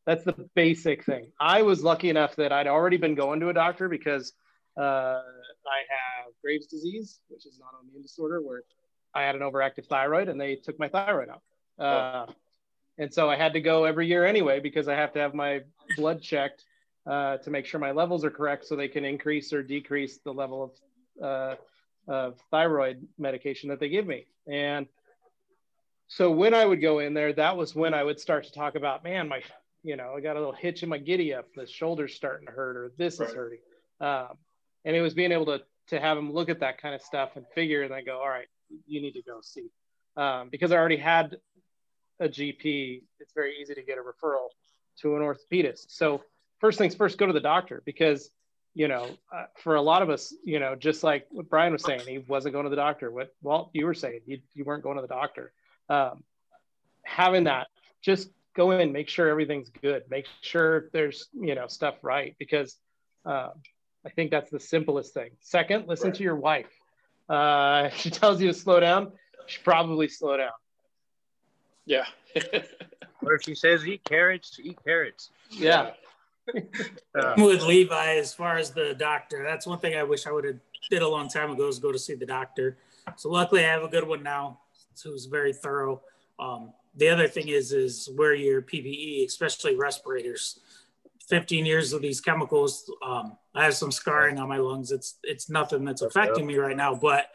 [0.07, 1.31] That's the basic thing.
[1.41, 4.33] I was lucky enough that I'd already been going to a doctor because
[4.77, 8.63] uh, I have Graves' disease, which is an autoimmune disorder where
[9.15, 11.43] I had an overactive thyroid and they took my thyroid out.
[11.79, 12.33] Uh,
[12.99, 15.61] and so I had to go every year anyway because I have to have my
[15.97, 16.65] blood checked
[17.07, 20.33] uh, to make sure my levels are correct so they can increase or decrease the
[20.33, 20.75] level
[21.21, 21.55] of, uh,
[22.07, 24.27] of thyroid medication that they give me.
[24.47, 24.87] And
[26.09, 28.75] so when I would go in there, that was when I would start to talk
[28.75, 29.43] about, man, my,
[29.83, 32.53] you know, I got a little hitch in my giddy up, the shoulder's starting to
[32.53, 33.29] hurt, or this right.
[33.29, 33.61] is hurting.
[34.01, 34.37] Um,
[34.85, 37.31] and it was being able to to have them look at that kind of stuff
[37.35, 38.47] and figure, and then go, all right,
[38.87, 39.67] you need to go see,
[40.17, 41.37] um, because I already had
[42.21, 43.03] a GP.
[43.21, 44.49] It's very easy to get a referral
[45.01, 45.87] to an orthopedist.
[45.89, 46.23] So
[46.61, 48.31] first things first, go to the doctor because
[48.75, 51.85] you know, uh, for a lot of us, you know, just like what Brian was
[51.85, 53.11] saying, he wasn't going to the doctor.
[53.11, 55.53] What Walt, you were saying, you, you weren't going to the doctor
[55.89, 56.23] um,
[57.05, 57.69] having that
[58.01, 62.77] just go in make sure everything's good make sure there's you know stuff right because
[63.27, 63.49] uh,
[64.07, 66.17] i think that's the simplest thing second listen right.
[66.17, 66.71] to your wife
[67.29, 69.13] uh, she tells you to slow down
[69.47, 70.53] she probably slow down
[71.87, 72.07] yeah
[73.23, 75.91] or if she says eat carrots eat carrots yeah
[77.19, 80.45] uh, with levi as far as the doctor that's one thing i wish i would
[80.45, 80.59] have
[80.91, 82.77] did a long time ago is go to see the doctor
[83.17, 84.59] so luckily i have a good one now
[85.03, 86.03] who's very thorough.
[86.39, 90.61] Um, the other thing is is wear your PPE, especially respirators.
[91.29, 92.91] 15 years of these chemicals.
[93.05, 94.93] Um, I have some scarring on my lungs.
[94.93, 97.27] It's it's nothing that's affecting me right now, but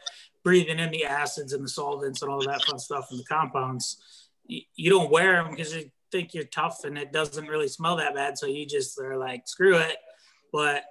[0.44, 4.27] breathing in the acids and the solvents and all that fun stuff and the compounds,
[4.48, 7.96] you, you don't wear them because you think you're tough and it doesn't really smell
[7.96, 8.36] that bad.
[8.36, 9.96] So you just are like, screw it.
[10.52, 10.84] But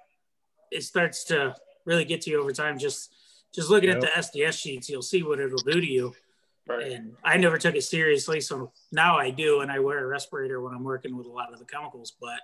[0.72, 1.56] it starts to
[1.86, 2.78] really get to you over time.
[2.78, 3.14] Just
[3.54, 4.04] just looking yep.
[4.04, 6.14] at the SDS sheets, you'll see what it'll do to you.
[6.68, 6.92] Right.
[6.92, 8.42] And I never took it seriously.
[8.42, 9.62] So now I do.
[9.62, 12.14] And I wear a respirator when I'm working with a lot of the chemicals.
[12.20, 12.40] But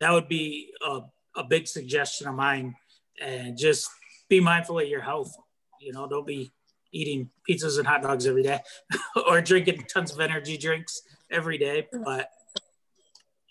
[0.00, 1.00] that would be a,
[1.34, 2.76] a big suggestion of mine.
[3.20, 3.90] And just
[4.28, 5.34] be mindful of your health.
[5.80, 6.52] You know, don't be
[6.96, 8.60] eating pizzas and hot dogs every day
[9.28, 11.86] or drinking tons of energy drinks every day.
[11.92, 12.30] But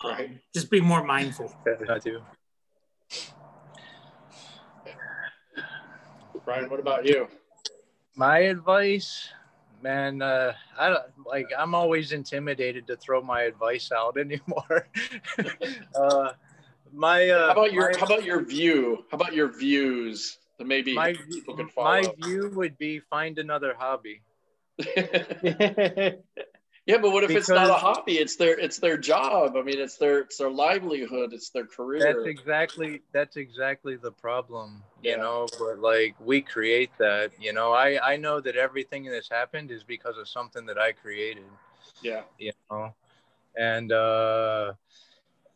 [0.04, 0.40] um, right.
[0.54, 1.54] just be more mindful.
[1.90, 2.22] I do.
[6.44, 7.28] Brian, what about you?
[8.16, 9.30] My advice
[9.86, 11.48] man, uh, I don't like.
[11.58, 14.90] I'm always intimidated to throw my advice out anymore.
[15.96, 16.32] uh,
[16.92, 19.06] my uh, how about your my, how about your view?
[19.12, 20.40] How about your views?
[20.58, 21.16] That maybe my
[21.78, 24.22] my view would be find another hobby.
[26.86, 28.14] Yeah, but what if because it's not a hobby?
[28.20, 29.56] It's their it's their job.
[29.58, 31.34] I mean, it's their it's their livelihood.
[31.34, 32.00] It's their career.
[32.00, 35.18] That's exactly that's exactly the problem, you yeah.
[35.18, 35.48] know.
[35.58, 37.72] But like we create that, you know.
[37.72, 41.46] I I know that everything that's happened is because of something that I created.
[42.04, 42.22] Yeah.
[42.38, 42.94] You know,
[43.58, 44.74] and uh,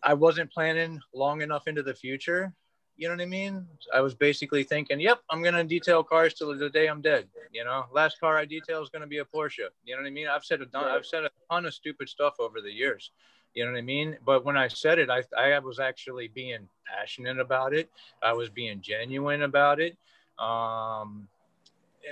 [0.01, 2.53] I wasn't planning long enough into the future
[2.99, 3.65] you know what I mean?
[3.95, 7.29] I was basically thinking, yep, I'm gonna detail cars till the day I'm dead.
[7.53, 9.69] You know, last car I detail is gonna be a Porsche.
[9.85, 10.27] You know what I mean?
[10.27, 13.11] I've said a ton, I've said a ton of stupid stuff over the years,
[13.53, 14.17] You know what I mean?
[14.25, 17.89] But when I said it, I, I was actually being passionate about it.
[18.21, 19.97] I was being genuine about it.
[20.37, 21.29] Um,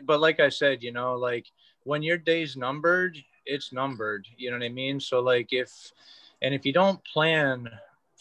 [0.06, 1.48] but like I said, you know, like
[1.84, 4.26] when your day's numbered, it's numbered.
[4.38, 5.02] You know what I mean?
[5.02, 5.92] So like if,
[6.42, 7.70] and if you don't plan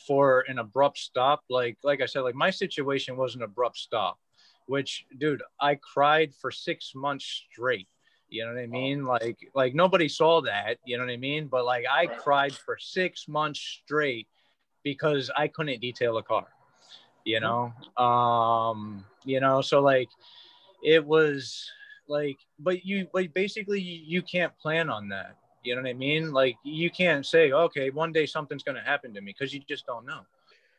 [0.06, 4.18] for an abrupt stop, like like I said, like my situation was an abrupt stop,
[4.66, 7.88] which dude, I cried for six months straight.
[8.28, 9.04] You know what I mean?
[9.04, 11.48] Like like nobody saw that, you know what I mean?
[11.48, 14.26] But like I cried for six months straight
[14.82, 16.46] because I couldn't detail a car.
[17.24, 17.72] You know?
[17.96, 20.08] Um, you know, so like
[20.82, 21.68] it was
[22.08, 25.36] like but you like basically you can't plan on that
[25.66, 26.32] you know what i mean?
[26.32, 29.60] Like you can't say okay one day something's going to happen to me because you
[29.68, 30.22] just don't know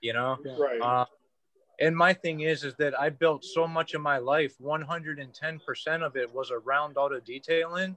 [0.02, 0.38] you know?
[0.58, 0.82] Right.
[0.82, 1.06] Uh,
[1.80, 6.16] and my thing is is that i built so much of my life 110% of
[6.16, 7.96] it was around auto detailing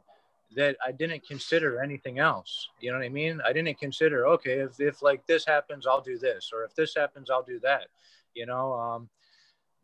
[0.55, 3.41] that i didn't consider anything else you know what i mean?
[3.47, 6.95] I didn't consider okay if, if like this happens i'll do this or if this
[6.95, 7.87] happens i'll do that
[8.35, 8.73] you know?
[8.75, 9.09] Um,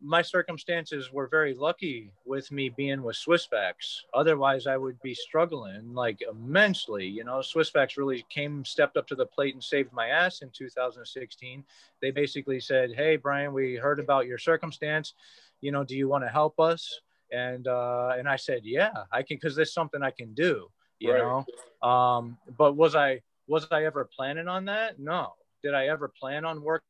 [0.00, 4.02] my circumstances were very lucky with me being with Swissvax.
[4.12, 7.06] Otherwise, I would be struggling like immensely.
[7.06, 10.50] You know, Swissvax really came, stepped up to the plate and saved my ass in
[10.50, 11.64] 2016.
[12.02, 15.14] They basically said, "Hey, Brian, we heard about your circumstance.
[15.60, 17.00] You know, do you want to help us?"
[17.32, 20.68] And uh, and I said, "Yeah, I can, because there's something I can do."
[20.98, 21.44] You right.
[21.82, 24.98] know, um, but was I was I ever planning on that?
[24.98, 25.34] No.
[25.62, 26.84] Did I ever plan on working?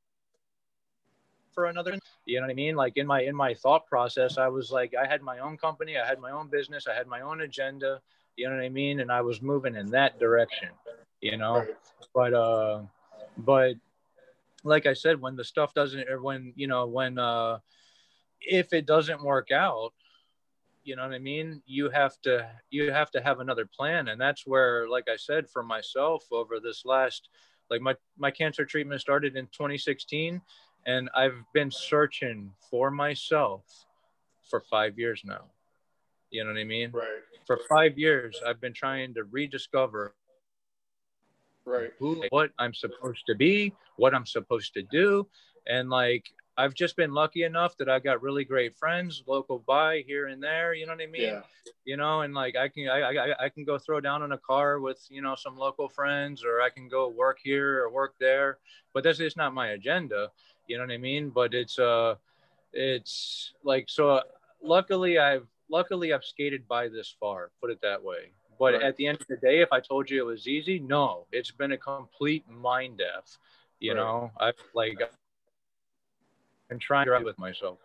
[1.57, 2.77] For another you know what i mean?
[2.77, 5.97] Like in my in my thought process i was like i had my own company
[5.97, 8.01] i had my own business i had my own agenda
[8.37, 9.01] you know what i mean?
[9.01, 10.69] And i was moving in that direction
[11.23, 11.67] you know?
[12.15, 12.83] But uh
[13.39, 13.75] but
[14.65, 17.59] like i said when the stuff doesn't or when you know when uh
[18.41, 19.93] if it doesn't work out
[20.85, 21.63] you know what i mean?
[21.67, 24.09] You have to you have to have another plan.
[24.09, 27.29] And that's where like i said for myself over this last
[27.71, 30.41] like my my cancer treatment started in 2016
[30.87, 33.65] and I've been searching for myself
[34.49, 35.51] for five years now.
[36.31, 36.91] You know what I mean?
[36.93, 37.07] Right.
[37.47, 40.15] For five years, I've been trying to rediscover
[41.65, 45.29] right who, what I'm supposed to be, what I'm supposed to do,
[45.67, 46.25] and like
[46.59, 50.43] I've just been lucky enough that I got really great friends, local by here and
[50.43, 50.73] there.
[50.73, 51.23] You know what I mean?
[51.23, 51.41] Yeah.
[51.85, 54.39] You know, and like I can I, I I can go throw down in a
[54.39, 58.15] car with you know some local friends, or I can go work here or work
[58.19, 58.59] there.
[58.95, 60.31] But that's just not my agenda
[60.67, 61.31] you know what I mean?
[61.31, 62.17] But it's uh,
[62.73, 64.11] it's like so.
[64.11, 64.23] Uh,
[64.63, 67.51] luckily, I've luckily I've skated by this far.
[67.61, 68.33] Put it that way.
[68.59, 68.83] But right.
[68.83, 71.51] at the end of the day, if I told you it was easy, no, it's
[71.51, 73.37] been a complete mind death.
[73.81, 73.99] You right.
[73.99, 74.99] know, I've like
[76.71, 77.79] I'm trying to drive with myself.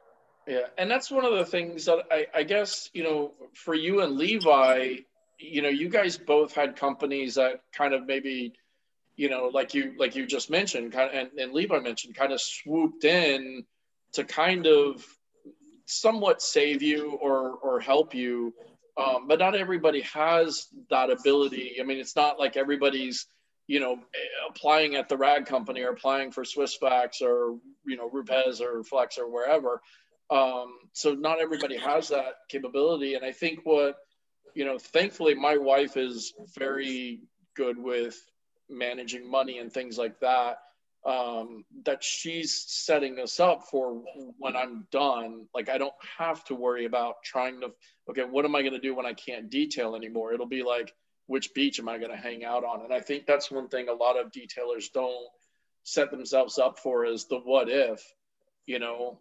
[0.47, 4.01] Yeah, and that's one of the things that I, I guess you know for you
[4.01, 4.97] and Levi,
[5.38, 8.53] you know, you guys both had companies that kind of maybe
[9.22, 12.34] you know, like you like you just mentioned, kind of, and, and Levi mentioned, kind
[12.34, 13.63] of swooped in
[14.13, 15.05] to kind of
[15.86, 18.51] somewhat save you or or help you.
[18.97, 21.76] Um, but not everybody has that ability.
[21.80, 23.28] I mean, it's not like everybody's
[23.67, 23.99] you know
[24.49, 29.19] applying at the rag company or applying for Swissvax or you know Rupes or Flex
[29.19, 29.84] or wherever.
[30.32, 33.13] Um, so not everybody has that capability.
[33.13, 33.97] And I think what
[34.55, 37.19] you know, thankfully, my wife is very
[37.55, 38.19] good with
[38.72, 40.59] managing money and things like that
[41.05, 44.01] um, that she's setting us up for
[44.38, 45.47] when I'm done.
[45.53, 47.72] Like I don't have to worry about trying to
[48.09, 50.34] okay, what am I going to do when I can't detail anymore?
[50.34, 50.93] It'll be like
[51.28, 52.84] which beach am I going to hang out on?
[52.84, 55.30] And I think that's one thing a lot of detailers don't
[55.84, 58.03] set themselves up for is the what if,
[58.65, 59.19] you know,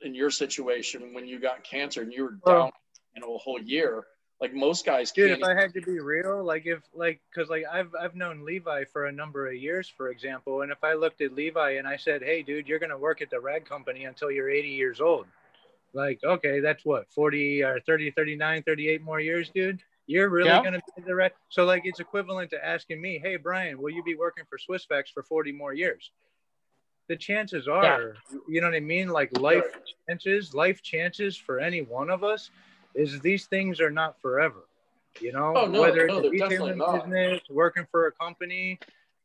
[0.00, 2.70] in your situation when you got cancer and you were down,
[3.14, 4.06] you know, a whole year
[4.40, 7.64] like most guys dude if i had to be real like if like because like
[7.72, 11.20] i've i've known levi for a number of years for example and if i looked
[11.20, 14.30] at levi and i said hey dude you're gonna work at the rag company until
[14.30, 15.26] you're 80 years old
[15.94, 20.62] like okay that's what 40 or 30 39 38 more years dude you're really yeah.
[20.62, 24.02] gonna be the rag so like it's equivalent to asking me hey brian will you
[24.02, 26.10] be working for swissvax for 40 more years
[27.08, 28.38] the chances are yeah.
[28.48, 29.64] you know what i mean like life
[30.08, 32.50] chances life chances for any one of us
[32.96, 34.64] is these things are not forever.
[35.20, 38.78] You know, oh, no, whether no, it's a retailing business, working for a company,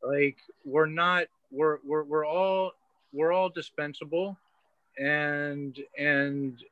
[0.04, 2.72] like we're not we're we're we're all
[3.12, 4.38] we're all dispensable
[4.98, 6.64] and and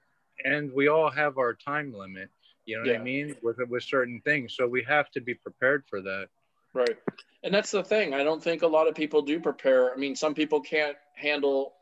[0.45, 2.29] and we all have our time limit
[2.65, 2.93] you know yeah.
[2.93, 4.55] what i mean with with certain things.
[4.55, 6.27] So we have to be prepared for that.
[6.73, 6.97] Right.
[7.43, 8.13] And that's the thing.
[8.13, 9.91] I don't think a lot of people do prepare.
[9.91, 11.73] I mean some people can't handle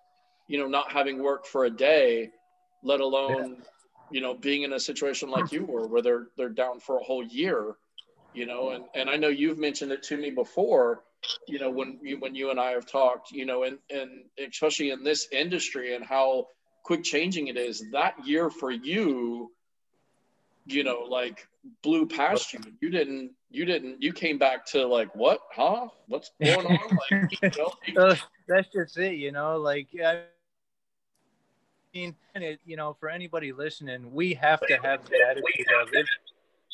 [0.48, 2.32] you know not having work for a day
[2.84, 3.64] let alone
[4.12, 7.04] you know, being in a situation like you were, where they're they're down for a
[7.04, 7.76] whole year,
[8.34, 11.04] you know, and, and I know you've mentioned it to me before,
[11.48, 14.92] you know, when you, when you and I have talked, you know, and, and especially
[14.92, 16.48] in this industry and how
[16.84, 19.52] quick changing it is that year for you,
[20.66, 21.48] you know, like
[21.82, 22.60] blew past you.
[22.80, 25.88] You didn't, you didn't, you came back to like, what, huh?
[26.08, 27.00] What's going on?
[27.12, 27.52] Like, you
[27.96, 28.16] know,
[28.48, 30.24] that's just it, you know, like, I
[31.98, 36.08] mean, it, you know, for anybody listening, we have to have the attitude of if,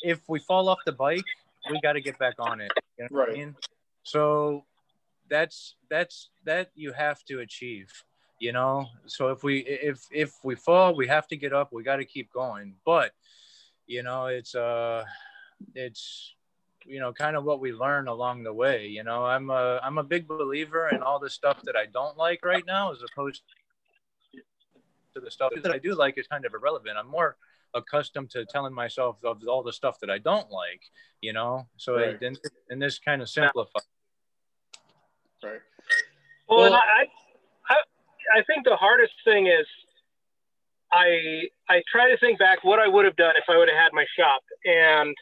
[0.02, 1.24] if we fall off the bike,
[1.70, 2.72] we got to get back on it.
[2.98, 3.30] You know right.
[3.30, 3.56] I mean?
[4.02, 4.64] So
[5.28, 7.90] that's, that's, that you have to achieve
[8.40, 11.82] you know so if we if if we fall we have to get up we
[11.82, 13.12] got to keep going but
[13.86, 15.04] you know it's uh
[15.74, 16.34] it's
[16.84, 19.98] you know kind of what we learn along the way you know i'm a i'm
[19.98, 23.42] a big believer in all the stuff that i don't like right now as opposed
[25.14, 26.96] to the stuff that i do like is kind of irrelevant.
[26.98, 27.36] I'm more
[27.74, 30.82] accustomed to telling myself of all the stuff that i don't like
[31.24, 31.66] you know?
[31.76, 32.20] So right.
[32.20, 32.38] and,
[32.68, 33.82] and this kind of simplifies.
[35.42, 35.60] Right.
[36.48, 37.04] Well, well I,
[37.68, 37.76] I
[38.38, 39.66] i think the hardest thing is
[40.92, 43.78] I I try to think back what I would have done if I would have
[43.78, 45.14] had my shop, and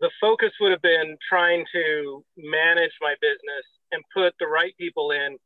[0.00, 5.10] the focus would have been trying to manage my business and put the right people
[5.10, 5.36] in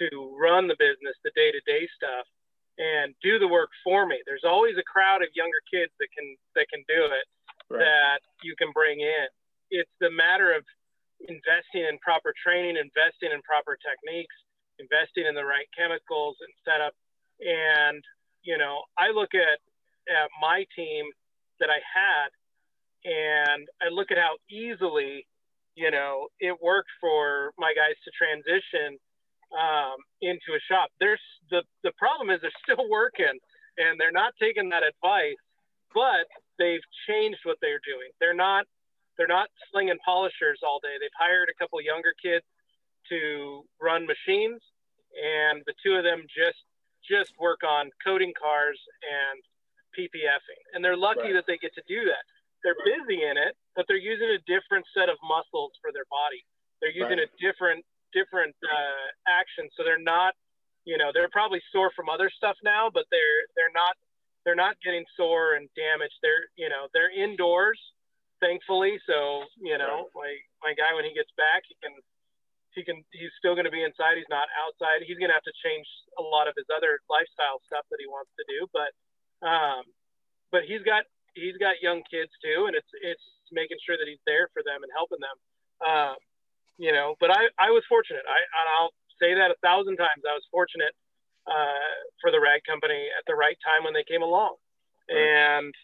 [0.00, 2.26] to run the business, the day to day stuff,
[2.78, 4.18] and do the work for me.
[4.26, 7.26] There's always a crowd of younger kids that can that can do it
[7.70, 7.80] right.
[7.80, 9.28] that you can bring in.
[9.70, 10.64] It's the matter of
[11.28, 14.34] investing in proper training, investing in proper techniques,
[14.78, 16.94] investing in the right chemicals and setup,
[17.40, 18.02] and
[18.44, 19.58] you know, I look at,
[20.06, 21.06] at my team
[21.58, 22.28] that I had
[23.04, 25.26] and I look at how easily,
[25.74, 28.98] you know, it worked for my guys to transition
[29.54, 30.90] um, into a shop.
[31.00, 33.38] There's the, the problem is they're still working
[33.78, 35.38] and they're not taking that advice,
[35.94, 36.26] but
[36.58, 38.10] they've changed what they're doing.
[38.20, 38.66] They're not,
[39.16, 40.94] they're not slinging polishers all day.
[41.00, 42.44] They've hired a couple younger kids
[43.10, 44.60] to run machines
[45.14, 46.58] and the two of them just
[47.04, 49.38] just work on coating cars and
[49.92, 50.62] PPFing.
[50.72, 51.36] And they're lucky right.
[51.36, 52.24] that they get to do that.
[52.64, 52.96] They're right.
[52.96, 56.40] busy in it, but they're using a different set of muscles for their body.
[56.80, 57.28] They're using right.
[57.28, 57.84] a different
[58.14, 60.32] different uh, action, so they're not,
[60.86, 63.98] you know, they're probably sore from other stuff now, but they're they're not
[64.46, 66.16] they're not getting sore and damaged.
[66.22, 67.80] They're you know they're indoors,
[68.40, 69.00] thankfully.
[69.04, 71.94] So you know, like my guy when he gets back, he can
[72.74, 74.20] he can he's still going to be inside.
[74.20, 75.02] He's not outside.
[75.06, 75.86] He's going to have to change
[76.20, 78.68] a lot of his other lifestyle stuff that he wants to do.
[78.70, 78.92] But
[79.42, 79.82] um,
[80.52, 84.22] but he's got he's got young kids too, and it's it's making sure that he's
[84.26, 85.36] there for them and helping them.
[85.82, 86.18] Um,
[86.78, 88.22] you know, but I I was fortunate.
[88.26, 88.38] I
[88.78, 90.26] I'll say that a thousand times.
[90.26, 90.94] I was fortunate
[91.46, 94.56] uh, for the rag company at the right time when they came along,
[95.08, 95.74] and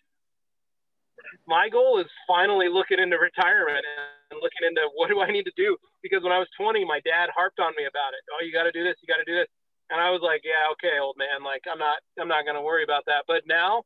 [1.47, 3.85] my goal is finally looking into retirement
[4.31, 7.01] and looking into what do I need to do because when I was 20, my
[7.05, 8.23] dad harped on me about it.
[8.33, 9.51] Oh, you got to do this, you got to do this,
[9.93, 12.83] and I was like, yeah, okay, old man, like I'm not, I'm not gonna worry
[12.83, 13.29] about that.
[13.29, 13.85] But now,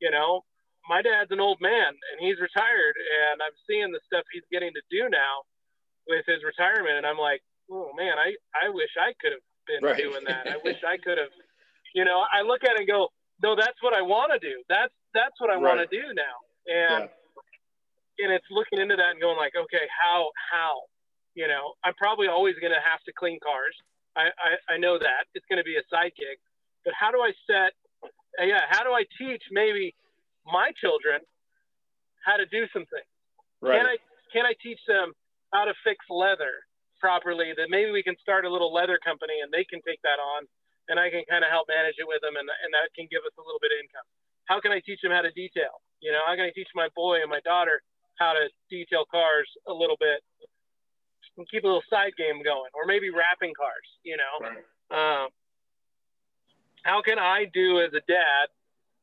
[0.00, 0.44] you know,
[0.88, 4.72] my dad's an old man and he's retired, and I'm seeing the stuff he's getting
[4.74, 5.46] to do now
[6.08, 9.82] with his retirement, and I'm like, oh man, I, I wish I could have been
[9.82, 9.98] right.
[9.98, 10.46] doing that.
[10.46, 11.34] I wish I could have,
[11.94, 13.08] you know, I look at it and go,
[13.42, 14.62] no, that's what I want to do.
[14.68, 15.62] That's that's what I right.
[15.62, 16.36] want to do now,
[16.66, 17.04] and.
[17.04, 17.16] Yeah
[18.18, 20.88] and it's looking into that and going like, okay, how, how,
[21.34, 23.76] you know, I'm probably always going to have to clean cars.
[24.16, 26.40] I, I, I know that it's going to be a side gig,
[26.84, 27.76] but how do I set,
[28.40, 29.94] uh, yeah, how do I teach maybe
[30.46, 31.20] my children
[32.24, 33.10] how to do some things?
[33.60, 33.76] Right.
[33.76, 33.96] Can I,
[34.32, 35.12] can I teach them
[35.52, 36.62] how to fix leather
[36.98, 40.18] properly that maybe we can start a little leather company and they can take that
[40.18, 40.48] on
[40.88, 43.22] and I can kind of help manage it with them and, and that can give
[43.26, 44.06] us a little bit of income.
[44.46, 45.82] How can I teach them how to detail?
[46.00, 47.82] You know, how can I teach my boy and my daughter
[48.18, 50.24] how to detail cars a little bit
[51.36, 53.88] and keep a little side game going, or maybe wrapping cars.
[54.02, 55.22] You know, right.
[55.22, 55.28] um,
[56.82, 58.48] how can I do as a dad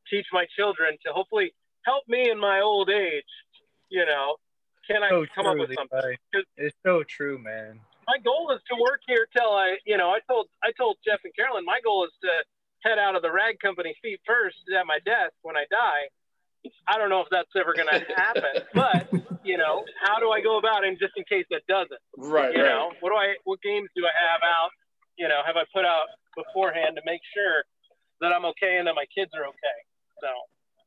[0.10, 1.54] teach my children to hopefully
[1.86, 3.24] help me in my old age?
[3.90, 4.38] You know,
[4.88, 6.18] can I so come true, up with something?
[6.58, 7.80] It's so true, man.
[8.08, 11.20] My goal is to work here till I, you know, I told I told Jeff
[11.24, 12.32] and Carolyn my goal is to
[12.84, 16.12] head out of the rag company feet first at my desk when I die
[16.88, 19.12] I don't know if that's ever going to happen, but
[19.44, 22.00] you know, how do I go about it just in case that doesn't?
[22.18, 22.54] Right.
[22.56, 22.70] You right.
[22.70, 24.72] know, what do I, what games do I have out?
[25.18, 27.64] You know, have I put out beforehand to make sure
[28.22, 29.80] that I'm okay and that my kids are okay?
[30.22, 30.30] So.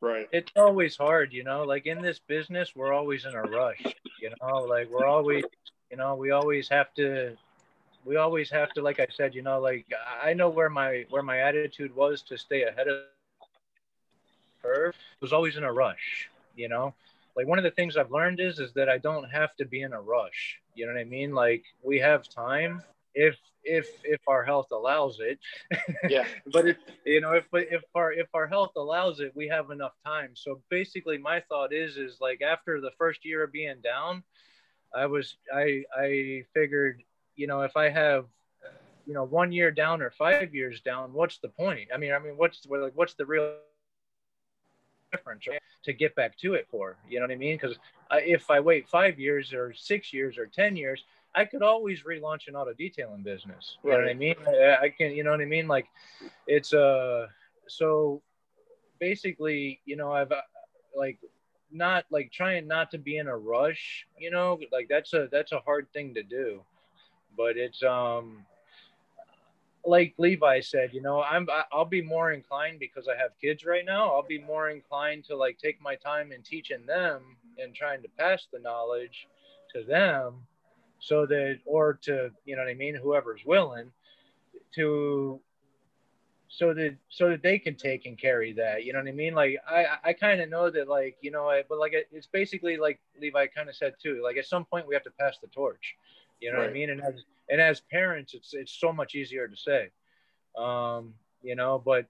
[0.01, 0.29] Right.
[0.33, 1.65] It's always hard, you know.
[1.65, 3.83] Like in this business, we're always in a rush.
[4.21, 5.45] You know, like we're always,
[5.91, 7.37] you know, we always have to
[8.05, 9.85] we always have to like i said you know like
[10.23, 13.01] i know where my where my attitude was to stay ahead of
[14.67, 16.95] curve was always in a rush, you know.
[17.37, 19.83] like one of the things I've learned is is that I don't have to be
[19.83, 20.59] in a rush.
[20.75, 21.35] You know what I mean?
[21.35, 22.83] Like we have time
[23.17, 25.41] if if if our health allows it.
[26.09, 26.25] Yeah.
[26.53, 29.95] but if you know if if our if our health allows it, we have enough
[30.05, 30.31] time.
[30.35, 34.23] So basically, my thought is is like after the first year of being down,
[34.95, 37.03] I was I I figured
[37.35, 38.27] you know if I have
[39.07, 41.89] you know one year down or five years down, what's the point?
[41.93, 43.57] I mean I mean what's like what's the real
[45.11, 45.47] difference
[45.85, 46.97] to get back to it for?
[47.09, 47.59] You know what I mean?
[47.61, 47.79] Because
[48.13, 51.05] if I wait five years or six years or ten years,
[51.37, 53.77] I could always relaunch an auto detailing business.
[53.85, 53.99] You right.
[53.99, 54.35] know what I mean?
[54.49, 55.69] I, I can, you know what I mean?
[55.69, 55.87] Like
[56.47, 57.27] it's uh
[57.69, 58.23] so
[58.99, 60.41] basically, you know, I've uh,
[60.97, 61.19] like
[61.71, 65.53] not like trying not to be in a rush, you know, like that's a that's
[65.53, 66.63] a hard thing to do.
[67.37, 68.47] But it's um
[69.85, 73.85] like Levi said, you know, I'm I'll be more inclined because I have kids right
[73.85, 74.09] now.
[74.09, 78.09] I'll be more inclined to like take my time in teaching them and trying to
[78.19, 79.29] pass the knowledge
[79.75, 80.47] to them
[80.99, 83.91] so that or to you know what i mean whoever's willing
[84.75, 85.41] to
[86.49, 89.35] so that so that they can take and carry that you know what i mean
[89.35, 92.77] like i i kind of know that like you know I, but like it's basically
[92.77, 95.49] like levi kind of said too like at some point we have to pass the
[95.49, 95.97] torch
[96.41, 96.65] you know right.
[96.65, 99.91] what i mean and as and as parents it's it's so much easier to say
[100.57, 102.07] um you know but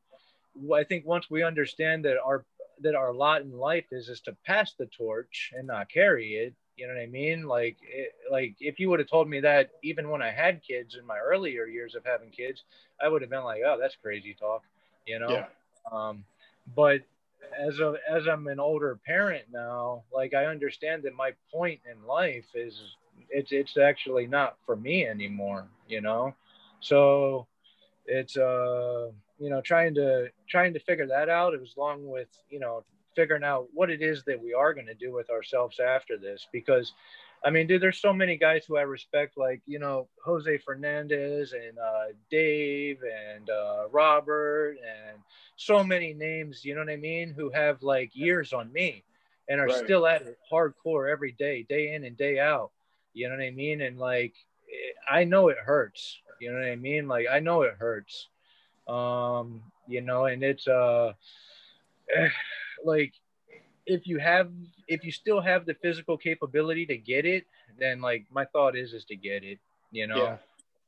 [0.74, 2.44] i think once we understand that our
[2.80, 6.54] that our lot in life is is to pass the torch and not carry it
[6.76, 7.44] you know what I mean?
[7.44, 10.96] Like, it, like if you would have told me that even when I had kids
[10.98, 12.62] in my earlier years of having kids,
[13.02, 14.62] I would have been like, oh, that's crazy talk,
[15.06, 15.30] you know?
[15.30, 15.46] Yeah.
[15.90, 16.24] Um,
[16.74, 17.02] but
[17.58, 22.06] as a, as I'm an older parent now, like I understand that my point in
[22.06, 22.78] life is
[23.30, 26.34] it's, it's actually not for me anymore, you know?
[26.80, 27.46] So
[28.06, 31.54] it's, uh, you know, trying to, trying to figure that out.
[31.54, 32.84] It was along with, you know,
[33.16, 36.46] figuring out what it is that we are going to do with ourselves after this
[36.52, 36.92] because
[37.44, 41.52] I mean, dude, there's so many guys who I respect, like, you know, Jose Fernandez
[41.52, 45.18] and uh, Dave and uh, Robert and
[45.56, 49.04] so many names, you know what I mean, who have like years on me
[49.48, 49.84] and are right.
[49.84, 52.72] still at it hardcore every day, day in and day out.
[53.14, 53.80] You know what I mean?
[53.80, 54.34] And like,
[55.08, 56.18] I know it hurts.
[56.40, 57.06] You know what I mean?
[57.06, 58.28] Like, I know it hurts.
[58.88, 61.12] Um, you know, and it's, uh,
[62.84, 63.12] like
[63.86, 64.50] if you have
[64.88, 67.46] if you still have the physical capability to get it
[67.78, 69.58] then like my thought is is to get it
[69.90, 70.38] you know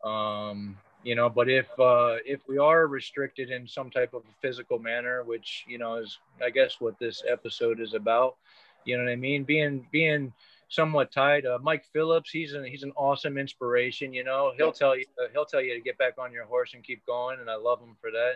[0.05, 0.51] yeah.
[0.51, 4.79] um you know but if uh if we are restricted in some type of physical
[4.79, 8.37] manner which you know is i guess what this episode is about
[8.85, 10.33] you know what i mean being being
[10.69, 14.97] somewhat tied uh, mike phillips he's an he's an awesome inspiration you know he'll tell
[14.97, 17.49] you uh, he'll tell you to get back on your horse and keep going and
[17.49, 18.35] i love him for that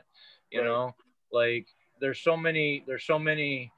[0.50, 0.66] you right.
[0.66, 0.94] know
[1.32, 1.66] like
[2.02, 3.72] there's so many there's so many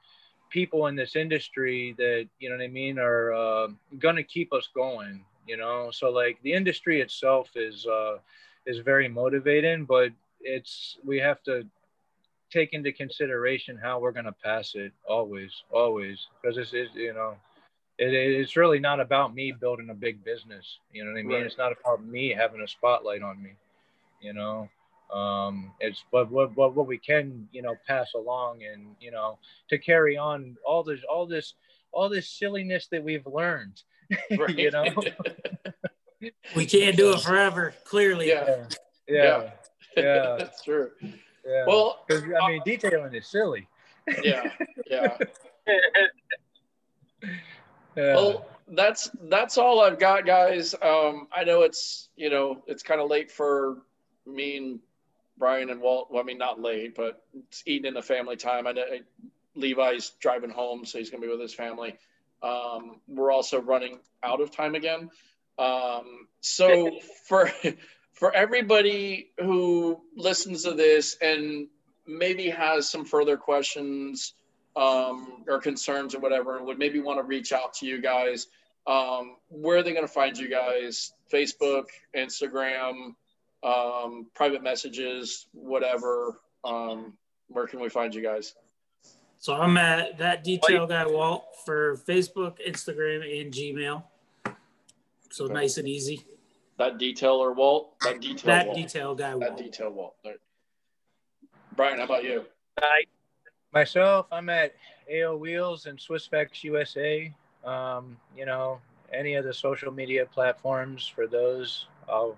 [0.49, 3.67] people in this industry that you know what I mean are uh,
[3.99, 5.23] gonna keep us going.
[5.47, 8.17] You know, so like the industry itself is uh,
[8.65, 10.09] is very motivating, but
[10.41, 11.63] it's we have to
[12.51, 17.35] take into consideration how we're gonna pass it always, always, because it's, it's you know.
[17.97, 20.79] It, it's really not about me building a big business.
[20.91, 21.37] You know what I mean?
[21.37, 21.45] Right.
[21.45, 23.51] It's not about me having a spotlight on me.
[24.19, 24.67] You know,
[25.11, 29.37] um, it's but what, what what we can you know pass along and you know
[29.69, 31.53] to carry on all this all this
[31.91, 33.81] all this silliness that we've learned
[34.37, 34.57] right.
[34.57, 34.85] you know?
[36.55, 38.29] We can't do it forever clearly.
[38.29, 38.65] Yeah.
[39.07, 39.49] Yeah.
[39.95, 40.35] Yeah, yeah.
[40.39, 40.91] that's true.
[41.01, 41.65] Yeah.
[41.67, 43.67] Well i mean uh, detailing is silly.
[44.23, 44.51] Yeah.
[44.89, 45.17] Yeah.
[47.95, 48.15] Yeah.
[48.15, 50.75] Well, that's that's all I've got, guys.
[50.81, 53.77] Um, I know it's you know it's kind of late for
[54.25, 54.79] me and
[55.37, 56.09] Brian and Walt.
[56.11, 58.67] Well, I mean, not late, but it's eating in the family time.
[58.67, 58.85] I know
[59.55, 61.97] Levi's driving home, so he's going to be with his family.
[62.41, 65.09] Um, we're also running out of time again.
[65.57, 67.51] Um, so for
[68.13, 71.67] for everybody who listens to this and
[72.07, 74.33] maybe has some further questions
[74.75, 78.47] um, or concerns or whatever, and would maybe want to reach out to you guys,
[78.87, 81.13] um, where are they going to find you guys?
[81.31, 81.85] Facebook,
[82.15, 83.15] Instagram,
[83.65, 86.39] um, private messages, whatever.
[86.63, 87.13] Um,
[87.47, 88.53] where can we find you guys?
[89.39, 94.03] So I'm at that detail guy Walt for Facebook, Instagram, and Gmail.
[95.31, 95.53] So okay.
[95.53, 96.25] nice and easy.
[96.77, 97.99] That detailer Walt.
[98.01, 98.45] That detail.
[98.45, 98.77] That Walt.
[98.77, 99.35] detail guy.
[99.35, 99.41] Walt.
[99.41, 100.15] That detail Walt.
[101.75, 102.45] Brian, how about you?
[102.79, 103.03] Hi.
[103.73, 104.73] Myself, I'm at
[105.13, 107.33] AO Wheels and Swissvax USA.
[107.65, 108.79] Um, you know,
[109.11, 112.37] any of the social media platforms for those, I'll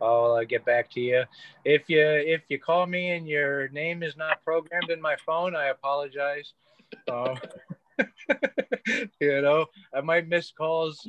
[0.00, 1.24] I'll uh, get back to you.
[1.64, 5.56] If you if you call me and your name is not programmed in my phone,
[5.56, 6.52] I apologize.
[7.06, 7.34] Uh,
[9.20, 11.06] you know, I might miss calls,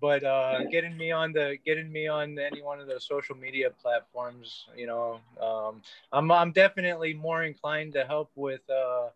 [0.00, 3.70] but uh, getting me on the getting me on any one of the social media
[3.70, 5.82] platforms, you know, um,
[6.12, 9.08] I'm I'm definitely more inclined to help with uh,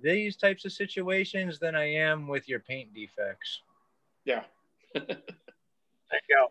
[0.00, 3.60] these types of situations than I am with your paint defects.
[4.24, 4.44] Yeah.
[4.94, 6.48] there you go.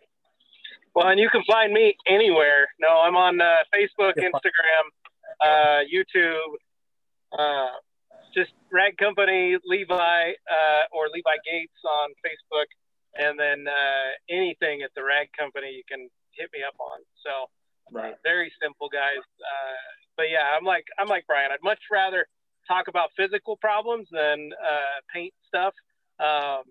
[0.94, 2.68] Well, and you can find me anywhere.
[2.80, 4.86] No, I'm on uh, Facebook, Instagram,
[5.42, 6.52] uh, YouTube,
[7.38, 7.78] uh,
[8.36, 12.68] just Rag Company Levi uh, or Levi Gates on Facebook,
[13.16, 17.00] and then uh, anything at the Rag Company you can hit me up on.
[17.24, 17.32] So,
[17.98, 18.16] right.
[18.24, 19.24] very simple, guys.
[19.40, 19.88] Uh,
[20.18, 21.52] but yeah, I'm like I'm like Brian.
[21.54, 22.26] I'd much rather
[22.68, 24.52] talk about physical problems than
[25.14, 25.74] paint stuff.
[26.20, 26.64] Um,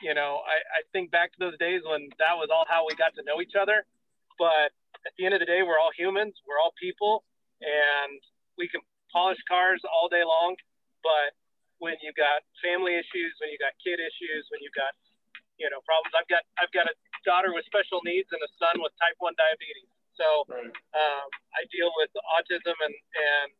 [0.00, 2.94] you know, I, I think back to those days when that was all how we
[2.94, 3.82] got to know each other.
[4.38, 4.70] But
[5.02, 7.26] at the end of the day, we're all humans, we're all people,
[7.58, 8.22] and
[8.54, 8.80] we can
[9.10, 10.54] polish cars all day long.
[11.02, 11.34] But
[11.82, 14.94] when you've got family issues, when you've got kid issues, when you've got
[15.58, 16.94] you know problems, I've got I've got a
[17.26, 19.90] daughter with special needs and a son with type one diabetes.
[20.14, 20.70] So right.
[20.70, 23.50] um, I deal with autism and and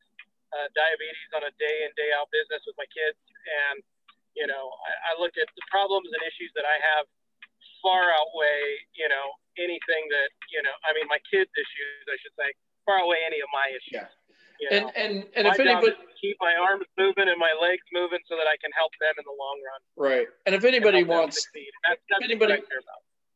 [0.54, 3.82] uh, diabetes on a day in day out business with my kids and
[4.38, 7.04] you know, I, I look at the problems and issues that I have
[7.82, 9.26] far outweigh, you know,
[9.58, 12.48] anything that, you know, I mean, my kids' issues, I should say,
[12.86, 14.06] far outweigh any of my issues.
[14.06, 14.10] Yeah.
[14.60, 18.18] You know, and and, and if anybody keep my arms moving and my legs moving
[18.28, 19.80] so that I can help them in the long run.
[19.94, 20.26] Right.
[20.46, 21.46] And if anybody and wants
[21.86, 22.62] that's, that's anybody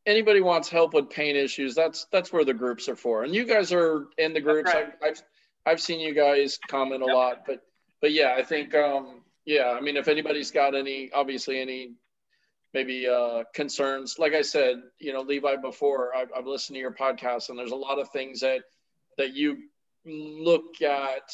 [0.05, 3.23] anybody wants help with pain issues, that's that's where the groups are for.
[3.23, 4.73] And you guys are in the groups.
[4.73, 4.87] Right.
[5.01, 5.21] I've, I've
[5.65, 7.15] I've seen you guys comment a yep.
[7.15, 7.63] lot, but
[8.01, 11.93] but yeah, I think um yeah, I mean, if anybody's got any, obviously any
[12.73, 16.93] maybe uh, concerns, like I said, you know, Levi, before I've, I've listened to your
[16.93, 18.61] podcast, and there's a lot of things that
[19.17, 19.57] that you
[20.05, 21.29] look at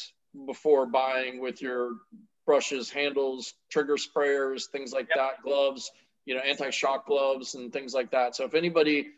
[0.46, 1.92] before buying with your
[2.46, 5.16] brushes, handles, trigger sprayers, things like yep.
[5.16, 5.90] that, gloves,
[6.26, 8.36] you know, anti-shock gloves and things like that.
[8.36, 9.08] So if anybody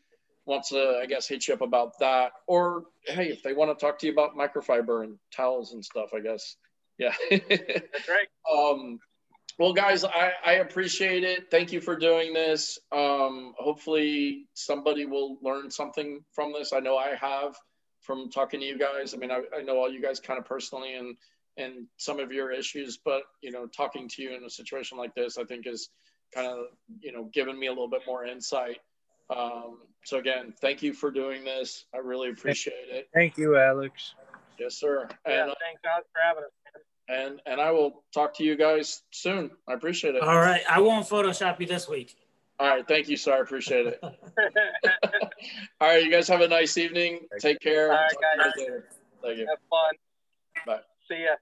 [0.46, 3.84] wants to, I guess, hit you up about that, or hey, if they want to
[3.84, 6.56] talk to you about microfiber and towels and stuff, I guess
[6.98, 7.14] yeah.
[7.30, 8.28] That's right.
[8.52, 8.98] Um,
[9.58, 11.50] well, guys, I, I appreciate it.
[11.50, 12.78] Thank you for doing this.
[12.90, 16.72] Um, hopefully, somebody will learn something from this.
[16.72, 17.54] I know I have
[18.00, 19.14] from talking to you guys.
[19.14, 21.16] I mean, I, I know all you guys kind of personally and
[21.58, 25.14] and some of your issues, but you know, talking to you in a situation like
[25.14, 25.90] this, I think is
[26.34, 26.58] kind of
[27.00, 28.78] you know given me a little bit more insight.
[29.30, 31.84] Um, so again, thank you for doing this.
[31.94, 33.08] I really appreciate it.
[33.14, 34.14] Thank you, Alex.
[34.58, 35.08] Yes, sir.
[35.26, 36.50] Yeah, and, uh, thanks, Alex, for having us
[37.08, 39.50] and and I will talk to you guys soon.
[39.68, 40.22] I appreciate it.
[40.22, 42.16] All right, I won't Photoshop you this week.
[42.58, 43.34] All right, thank you, sir.
[43.34, 44.00] I appreciate it.
[45.80, 47.20] All right, you guys have a nice evening.
[47.40, 47.92] Take care.
[47.92, 48.52] All right, guys.
[49.22, 49.46] Thank you.
[49.46, 49.94] Have fun.
[50.66, 50.80] Bye.
[51.08, 51.34] See ya.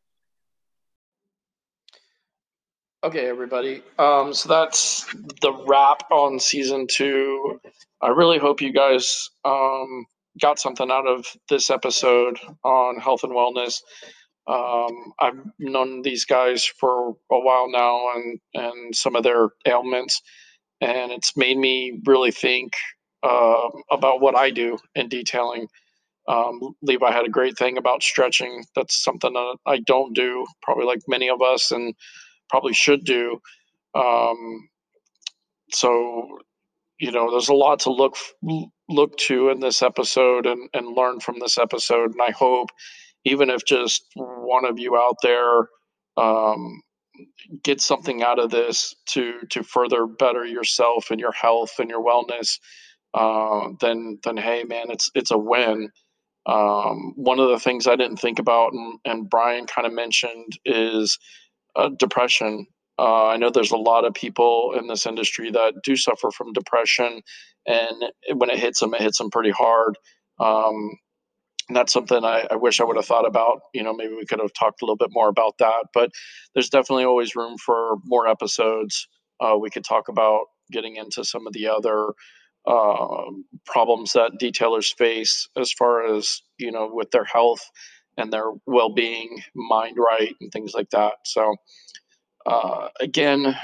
[3.02, 3.82] Okay, everybody.
[3.98, 5.06] Um, so that's
[5.40, 7.58] the wrap on season two.
[8.02, 10.04] I really hope you guys um,
[10.40, 13.80] got something out of this episode on health and wellness.
[14.46, 20.20] Um, I've known these guys for a while now and, and some of their ailments,
[20.80, 22.72] and it's made me really think
[23.22, 25.68] uh, about what I do in detailing.
[26.28, 28.64] Um, Levi had a great thing about stretching.
[28.74, 31.94] That's something that I don't do, probably like many of us, and
[32.48, 33.40] probably should do.
[33.94, 34.68] Um,
[35.72, 36.38] so,
[36.98, 38.16] you know, there's a lot to look
[38.88, 42.70] look to in this episode and, and learn from this episode, and I hope
[43.24, 45.68] even if just one of you out there
[46.16, 46.82] um,
[47.62, 52.04] get something out of this to to further better yourself and your health and your
[52.04, 52.58] wellness,
[53.14, 55.90] uh, then then hey man, it's it's a win.
[56.46, 60.58] Um, one of the things I didn't think about and, and Brian kind of mentioned
[60.64, 61.18] is
[61.76, 62.66] uh, depression.
[62.98, 66.52] Uh, I know there's a lot of people in this industry that do suffer from
[66.52, 67.22] depression,
[67.66, 69.96] and when it hits them, it hits them pretty hard.
[70.38, 70.90] Um,
[71.70, 73.60] and that's something I, I, wish I would have thought about.
[73.72, 75.86] You know, maybe we could have talked a little bit more about that.
[75.94, 76.10] But
[76.52, 79.06] there's definitely always room for more episodes.
[79.40, 82.08] Uh, we could talk about getting into some of the other
[82.66, 83.30] uh,
[83.66, 87.62] problems that detailers face as far as you know with their health
[88.16, 91.12] and their well-being, mind right, and things like that.
[91.24, 91.54] So
[92.46, 93.56] uh, again,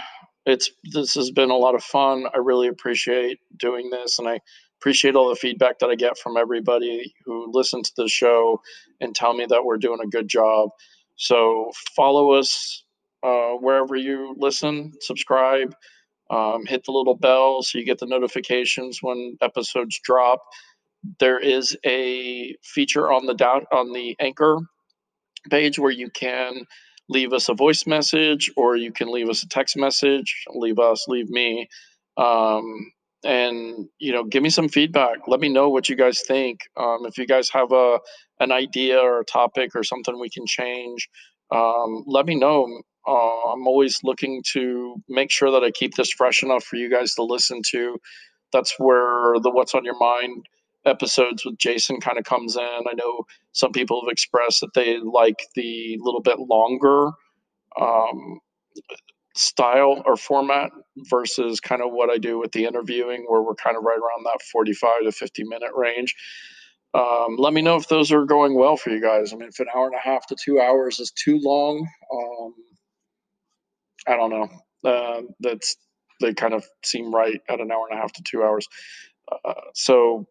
[0.45, 2.27] it's this has been a lot of fun.
[2.33, 4.39] I really appreciate doing this, and I
[4.81, 8.61] appreciate all the feedback that I get from everybody who listens to the show
[9.01, 10.71] and tell me that we're doing a good job.
[11.17, 12.85] So follow us
[13.23, 15.75] uh, wherever you listen, subscribe,
[16.31, 20.43] um, hit the little bell so you get the notifications when episodes drop.
[21.21, 24.59] There is a feature on the dot on the anchor
[25.51, 26.65] page where you can
[27.09, 30.45] leave us a voice message or you can leave us a text message.
[30.55, 31.69] Leave us, leave me.
[32.17, 32.93] Um,
[33.27, 35.19] and you know give me some feedback.
[35.29, 36.61] Let me know what you guys think.
[36.79, 38.01] Um, if you guys have a
[38.41, 41.01] an idea or a topic or something we can change
[41.53, 42.83] um, let me know.
[43.09, 46.91] Uh, i'm always looking to make sure that i keep this fresh enough for you
[46.91, 47.97] guys to listen to.
[48.53, 50.47] That's where the what's on your mind
[50.87, 52.63] episodes with jason kind of comes in.
[52.65, 53.25] I know
[53.55, 57.13] some people have expressed that they like the little bit longer
[57.81, 58.41] um,
[59.37, 63.77] style or format versus kind of what I do with the interviewing, where we're kind
[63.77, 66.15] of right around that 45 to 50 minute range.
[66.95, 69.33] Um, let me know if those are going well for you guys.
[69.33, 72.55] I mean, if an hour and a half to two hours is too long, um,
[74.07, 74.49] I don't know.
[74.85, 75.77] Uh, that's
[76.21, 78.67] they kind of seem right at an hour and a half to two hours.
[79.31, 80.27] Uh, so,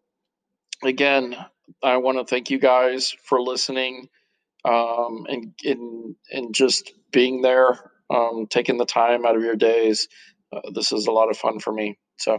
[0.82, 1.36] again,
[1.84, 4.08] I want to thank you guys for listening
[4.64, 10.08] um, and, and and just being there um, taking the time out of your days.
[10.52, 11.98] Uh, this is a lot of fun for me.
[12.18, 12.38] So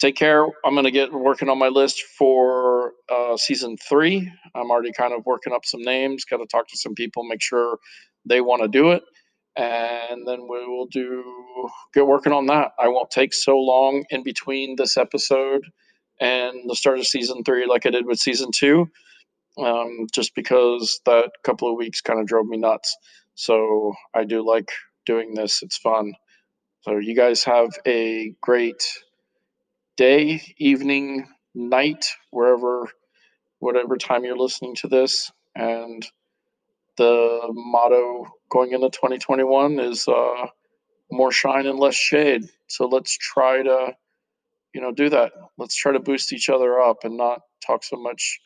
[0.00, 0.44] take care.
[0.64, 4.30] I'm going to get working on my list for uh, season three.
[4.54, 7.42] I'm already kind of working up some names, got to talk to some people, make
[7.42, 7.78] sure
[8.26, 9.02] they want to do it.
[9.56, 11.22] And then we will do
[11.92, 12.72] get working on that.
[12.78, 15.62] I won't take so long in between this episode
[16.20, 18.90] and the start of season three like I did with season two,
[19.58, 22.96] um, just because that couple of weeks kind of drove me nuts.
[23.36, 24.70] So I do like
[25.06, 25.62] doing this.
[25.62, 26.14] It's fun.
[26.82, 28.82] So you guys have a great
[29.96, 32.88] day, evening, night, wherever,
[33.58, 35.32] whatever time you're listening to this.
[35.54, 36.06] And
[36.96, 40.46] the motto going into 2021 is uh,
[41.10, 42.44] more shine and less shade.
[42.68, 43.94] So let's try to,
[44.74, 45.32] you know, do that.
[45.58, 48.40] Let's try to boost each other up and not talk so much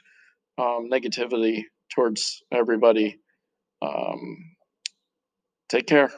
[0.59, 1.65] um, negativity
[1.95, 3.19] towards everybody.
[3.83, 4.55] Um,
[5.69, 6.11] take care.